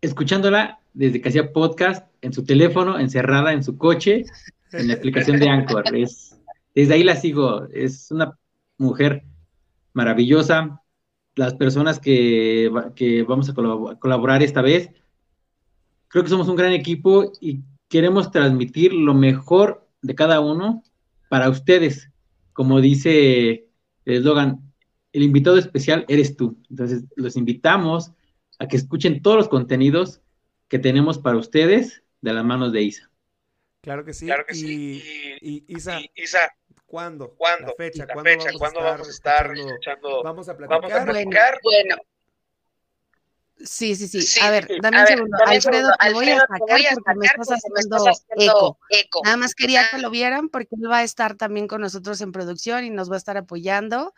[0.00, 4.24] escuchándola desde que hacía podcast en su teléfono, encerrada en su coche,
[4.72, 5.84] en la aplicación de Anchor.
[5.94, 6.36] Es,
[6.74, 8.36] desde ahí la sigo, es una
[8.78, 9.22] mujer
[9.92, 10.82] maravillosa.
[11.36, 14.90] Las personas que, que vamos a colaborar esta vez,
[16.08, 20.82] creo que somos un gran equipo y queremos transmitir lo mejor de cada uno
[21.28, 22.10] para ustedes.
[22.52, 23.68] Como dice
[24.04, 24.72] el eslogan,
[25.12, 26.58] el invitado especial eres tú.
[26.70, 28.12] Entonces, los invitamos
[28.58, 30.20] a que escuchen todos los contenidos
[30.68, 33.10] que tenemos para ustedes de las manos de Isa.
[33.82, 34.26] Claro que sí.
[34.26, 35.02] Claro que y, sí.
[35.40, 36.50] Y, Isa, Isa,
[36.86, 37.34] ¿cuándo?
[37.36, 37.68] ¿Cuándo?
[37.68, 39.74] La fecha, La ¿cuándo, fecha, vamos, ¿cuándo a vamos a estar escuchando?
[39.74, 40.22] escuchando?
[40.24, 40.80] Vamos a platicar.
[40.80, 41.58] Vamos a platicar.
[41.62, 41.96] Bueno.
[43.58, 44.22] Sí, sí, sí.
[44.22, 45.36] Sí, a ver, dame a un ver, segundo.
[45.46, 45.96] Alfredo, segundo.
[45.98, 48.52] te voy a Alfredo, sacar voy a porque me estás porque me haciendo estás haciendo
[48.58, 48.78] eco.
[48.90, 49.20] eco.
[49.24, 52.32] Nada más quería que lo vieran porque él va a estar también con nosotros en
[52.32, 54.12] producción y nos va a estar apoyando.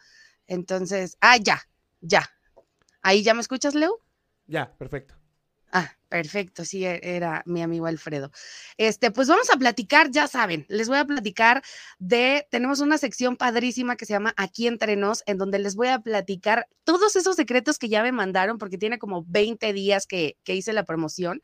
[0.47, 1.63] Entonces, ah, ya,
[2.01, 2.29] ya.
[3.03, 4.01] ¿Ahí ya me escuchas, Leo?
[4.47, 5.18] Ya, perfecto.
[5.71, 8.31] Ah, perfecto, sí, e- era mi amigo Alfredo.
[8.79, 11.63] Este, pues vamos a platicar, ya saben, les voy a platicar
[11.99, 15.89] de, tenemos una sección padrísima que se llama Aquí entre nos, en donde les voy
[15.89, 20.37] a platicar todos esos secretos que ya me mandaron, porque tiene como 20 días que,
[20.45, 21.43] que hice la promoción.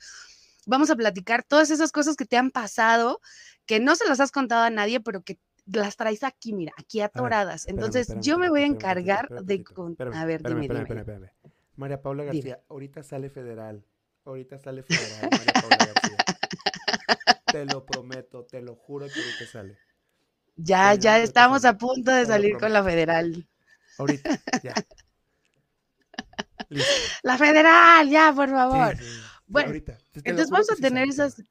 [0.67, 3.21] Vamos a platicar todas esas cosas que te han pasado,
[3.67, 7.01] que no se las has contado a nadie, pero que las traes aquí, mira, aquí
[7.03, 7.63] atoradas.
[7.63, 9.65] espérame, Entonces, espérame, yo me voy a encargar espérame, de...
[9.65, 11.33] con- A ver, espérame, dime, espérame, dime.
[11.77, 12.35] María Paula Dime.
[12.35, 13.85] García, ahorita sale federal.
[14.25, 16.17] Ahorita sale federal, María Paula García.
[17.47, 19.77] te lo prometo, te lo juro que ahorita sale.
[20.57, 21.75] Ya, ya estamos sale.
[21.75, 23.47] a punto de Te salir con la federal.
[23.99, 24.75] Ahorita, ya.
[26.71, 26.91] Listo.
[27.23, 28.97] La federal, ya, por favor.
[28.97, 29.99] sí, sí, Bueno, ahorita.
[30.15, 31.43] Entonces vamos a tener esas.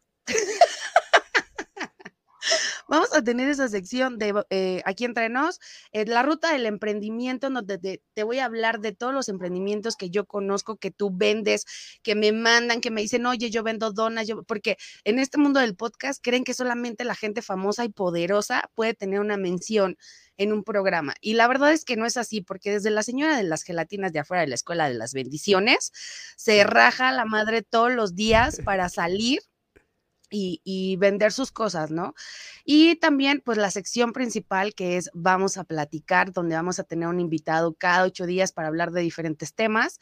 [2.88, 5.60] Vamos a tener esa sección de eh, aquí entre nos,
[5.92, 9.30] eh, la ruta del emprendimiento, en donde te, te voy a hablar de todos los
[9.30, 11.66] emprendimientos que yo conozco, que tú vendes,
[12.04, 15.60] que me mandan, que me dicen, oye, yo vendo donas, yo, porque en este mundo
[15.60, 19.98] del podcast creen que solamente la gente famosa y poderosa puede tener una mención
[20.38, 21.14] en un programa.
[21.22, 24.12] Y la verdad es que no es así, porque desde la señora de las gelatinas
[24.14, 25.92] de afuera de la escuela de las bendiciones,
[26.36, 29.42] se raja la madre todos los días para salir
[30.34, 32.16] y, y vender sus cosas, ¿no?
[32.66, 37.08] Y también, pues, la sección principal que es Vamos a platicar, donde vamos a tener
[37.08, 40.00] un invitado cada ocho días para hablar de diferentes temas.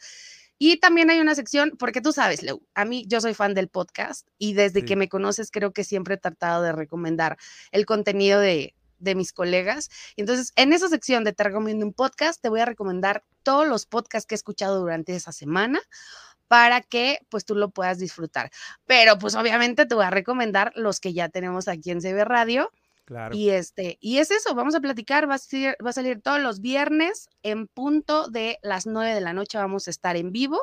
[0.58, 3.68] Y también hay una sección, porque tú sabes, Leo, a mí yo soy fan del
[3.68, 4.86] podcast y desde Sí.
[4.86, 7.36] que me conoces creo que siempre he tratado de recomendar
[7.72, 9.90] el contenido de, de mis colegas.
[10.16, 13.86] Entonces, en esa sección de Te recomiendo un podcast, te voy a recomendar todos los
[13.86, 15.80] podcasts que he escuchado durante esa semana
[16.52, 18.50] para que pues tú lo puedas disfrutar.
[18.84, 22.70] Pero pues obviamente te voy a recomendar los que ya tenemos aquí en CB Radio.
[23.06, 23.34] Claro.
[23.34, 26.40] Y este, y es eso, vamos a platicar, va a, ser- va a salir todos
[26.42, 30.60] los viernes en punto de las 9 de la noche, vamos a estar en vivo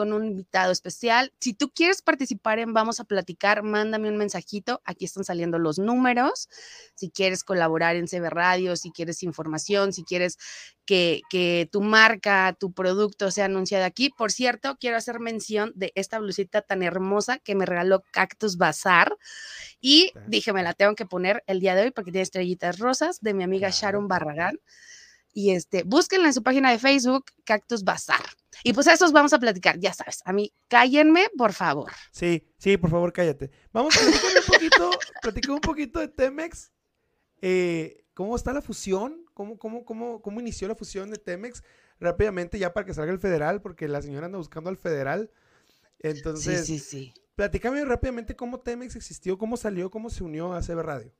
[0.00, 1.30] con un invitado especial.
[1.40, 4.80] Si tú quieres participar en Vamos a Platicar, mándame un mensajito.
[4.86, 6.48] Aquí están saliendo los números.
[6.94, 10.38] Si quieres colaborar en CB Radio, si quieres información, si quieres
[10.86, 14.08] que, que tu marca, tu producto sea anunciado aquí.
[14.08, 19.18] Por cierto, quiero hacer mención de esta blusita tan hermosa que me regaló Cactus Bazar.
[19.82, 23.20] Y dije, me la tengo que poner el día de hoy porque tiene estrellitas rosas
[23.20, 24.60] de mi amiga Sharon Barragán.
[25.34, 28.39] Y este, búsquenla en su página de Facebook, Cactus Bazar.
[28.64, 30.20] Y pues a esos vamos a platicar, ya sabes.
[30.24, 31.90] A mí, cállenme, por favor.
[32.10, 33.50] Sí, sí, por favor, cállate.
[33.72, 34.90] Vamos a platicar un poquito,
[35.22, 36.72] platicar un poquito de Temex.
[37.40, 39.24] Eh, ¿Cómo está la fusión?
[39.34, 41.62] ¿Cómo, cómo, cómo, ¿Cómo inició la fusión de Temex?
[41.98, 45.30] Rápidamente, ya para que salga el federal, porque la señora anda buscando al federal.
[45.98, 47.14] Entonces, sí, sí, sí.
[47.34, 51.12] platícame rápidamente cómo Temex existió, cómo salió, cómo se unió a CB Radio.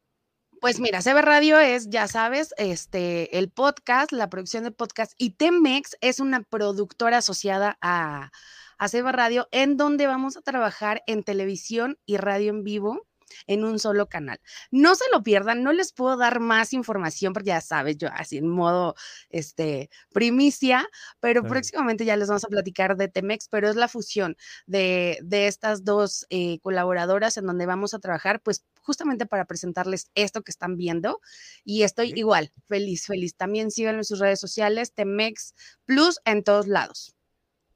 [0.61, 5.31] Pues mira, CB Radio es, ya sabes, este, el podcast, la producción de podcast, y
[5.31, 8.31] Temex es una productora asociada a,
[8.79, 13.07] a Radio, en donde vamos a trabajar en televisión y radio en vivo
[13.47, 14.41] en un solo canal.
[14.71, 18.39] No se lo pierdan, no les puedo dar más información porque ya sabes, yo así
[18.39, 18.95] en modo
[19.29, 20.89] este primicia,
[21.21, 25.47] pero próximamente ya les vamos a platicar de Temex, pero es la fusión de, de
[25.47, 30.51] estas dos eh, colaboradoras en donde vamos a trabajar, pues justamente para presentarles esto que
[30.51, 31.21] están viendo
[31.65, 33.37] y estoy igual, feliz, feliz.
[33.37, 35.55] También síganlo en sus redes sociales, Temex
[35.85, 37.15] Plus en todos lados.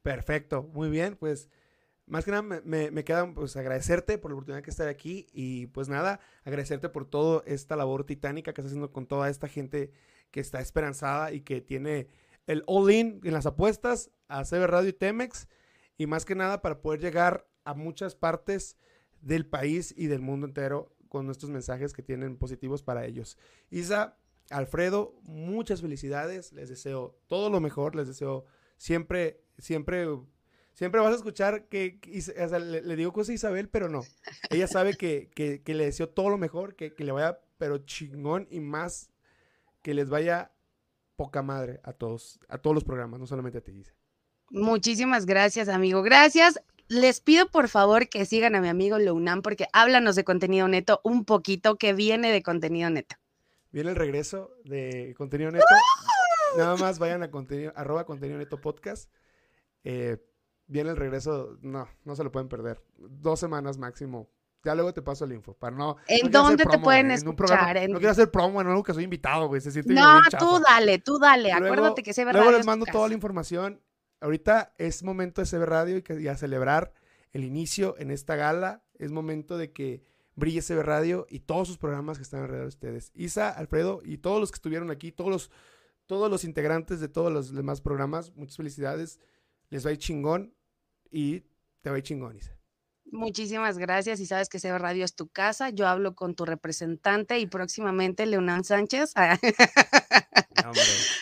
[0.01, 1.49] Perfecto, muy bien, pues
[2.07, 5.89] más que nada me, queda pues agradecerte por la oportunidad que estar aquí y pues
[5.89, 9.91] nada, agradecerte por toda esta labor titánica que estás haciendo con toda esta gente
[10.31, 12.07] que está esperanzada y que tiene
[12.47, 15.47] el all-in en las apuestas a CB Radio y Temex
[15.97, 18.77] y más que nada para poder llegar a muchas partes
[19.21, 23.37] del país y del mundo entero con nuestros mensajes que tienen positivos para ellos.
[23.71, 24.17] Isa,
[24.51, 28.45] Alfredo, muchas felicidades, les deseo todo lo mejor, les deseo
[28.77, 30.05] siempre, siempre,
[30.75, 33.67] siempre vas a escuchar que, que Is- o sea, le, le digo cosas a Isabel,
[33.69, 34.01] pero no.
[34.51, 37.79] Ella sabe que, que- que le deseo todo lo mejor, que, que le vaya, pero
[37.79, 39.09] chingón y más,
[39.81, 40.51] que les vaya
[41.15, 43.93] poca madre a todos, a todos los programas, no solamente a ti, Isa.
[44.51, 46.03] Muchísimas gracias, amigo.
[46.03, 46.59] Gracias.
[46.87, 51.01] Les pido por favor que sigan a mi amigo Lounam porque háblanos de contenido neto
[51.03, 53.15] un poquito que viene de contenido neto.
[53.71, 55.65] Viene el regreso de contenido neto.
[56.57, 59.11] Nada más vayan a contenido, arroba contenido neto podcast.
[59.83, 60.17] Eh,
[60.67, 62.81] viene el regreso, no, no se lo pueden perder.
[62.97, 64.29] Dos semanas máximo.
[64.63, 65.53] Ya luego te paso el info.
[65.53, 67.77] Para no, ¿En no dónde te pueden en programa- escuchar?
[67.77, 69.61] En- No quiero hacer promo en algo que soy invitado, güey.
[69.85, 71.49] No, tú dale, tú dale.
[71.51, 73.79] Luego- Acuérdate que se ve Luego radio les mando toda la información.
[74.21, 76.93] Ahorita es momento de CB Radio y, que, y a celebrar
[77.31, 78.83] el inicio en esta gala.
[78.97, 80.03] Es momento de que
[80.33, 83.11] brille CB Radio y todos sus programas que están alrededor de ustedes.
[83.13, 85.51] Isa, Alfredo y todos los que estuvieron aquí, todos los,
[86.07, 89.19] todos los integrantes de todos los demás programas, muchas felicidades.
[89.69, 90.54] Les va a ir chingón
[91.11, 91.41] y
[91.81, 92.55] te va a ir chingón, Isa.
[93.11, 95.69] Muchísimas gracias y sabes que CB Radio es tu casa.
[95.69, 99.13] Yo hablo con tu representante y próximamente Leonán Sánchez.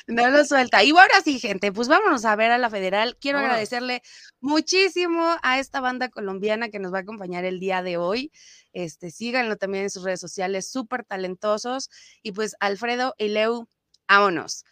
[0.07, 0.83] No lo suelta.
[0.83, 3.17] Y bueno, ahora sí, gente, pues vámonos a ver a la federal.
[3.19, 4.01] Quiero agradecerle
[4.39, 8.31] muchísimo a esta banda colombiana que nos va a acompañar el día de hoy.
[8.73, 11.89] Este, síganlo también en sus redes sociales, súper talentosos.
[12.21, 13.67] Y pues, Alfredo y Leu,
[14.07, 14.65] vámonos.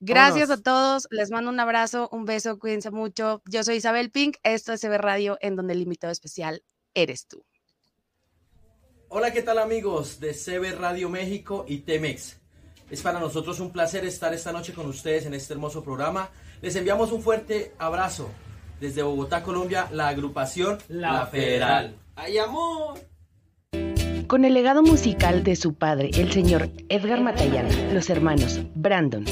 [0.00, 3.42] Gracias a todos, les mando un abrazo, un beso, cuídense mucho.
[3.46, 6.62] Yo soy Isabel Pink, esto es CB Radio, en donde el invitado especial
[6.94, 7.44] eres tú.
[9.08, 12.36] Hola, ¿qué tal amigos de CB Radio México y Temex?
[12.90, 16.30] Es para nosotros un placer estar esta noche con ustedes en este hermoso programa.
[16.62, 18.30] Les enviamos un fuerte abrazo
[18.80, 21.96] desde Bogotá, Colombia, la agrupación La, Federal.
[22.14, 22.98] ¡Ay, amor!
[24.26, 29.24] Con el legado musical de su padre, el señor Edgar Matallana, los hermanos Brandon,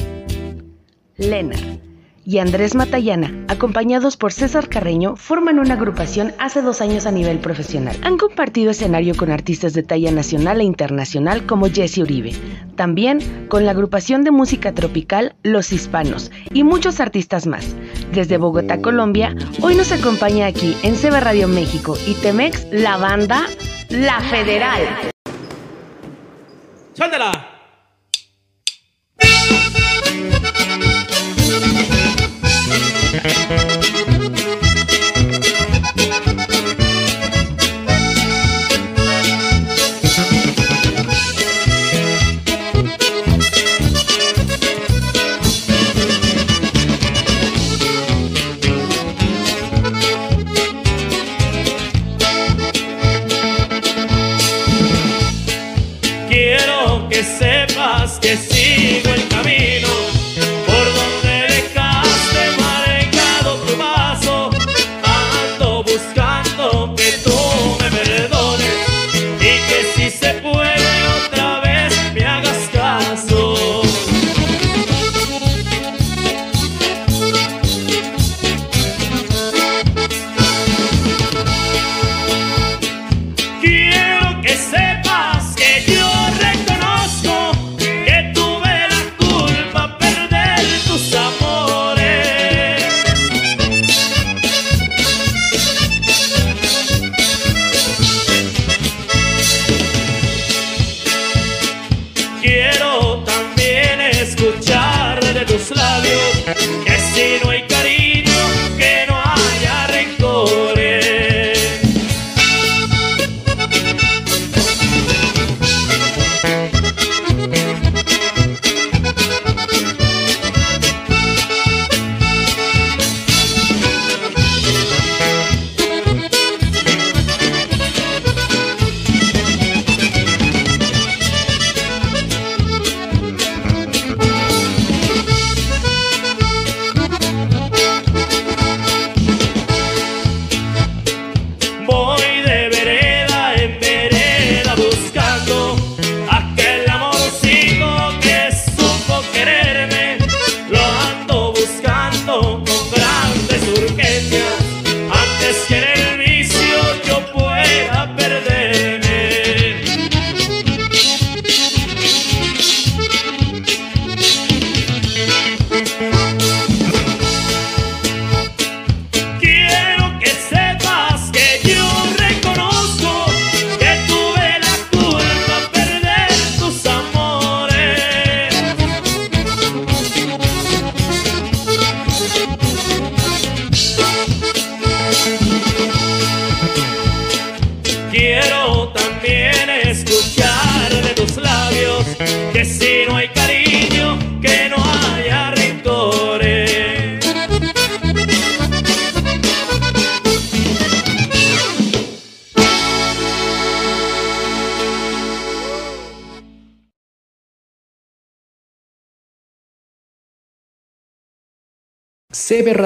[1.16, 1.86] Leonard
[2.26, 7.38] y Andrés Matallana, acompañados por César Carreño, forman una agrupación hace dos años a nivel
[7.38, 7.96] profesional.
[8.02, 12.32] Han compartido escenario con artistas de talla nacional e internacional como Jesse Uribe,
[12.74, 17.76] también con la agrupación de música tropical Los Hispanos y muchos artistas más.
[18.12, 23.46] Desde Bogotá, Colombia, hoy nos acompaña aquí en CB Radio México y Temex la banda
[23.88, 24.82] La Federal.
[26.94, 27.56] ¡Suéltala!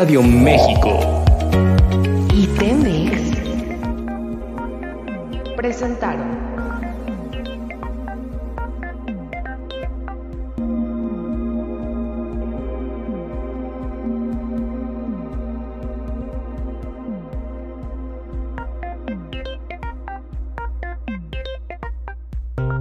[0.01, 0.80] Radio México.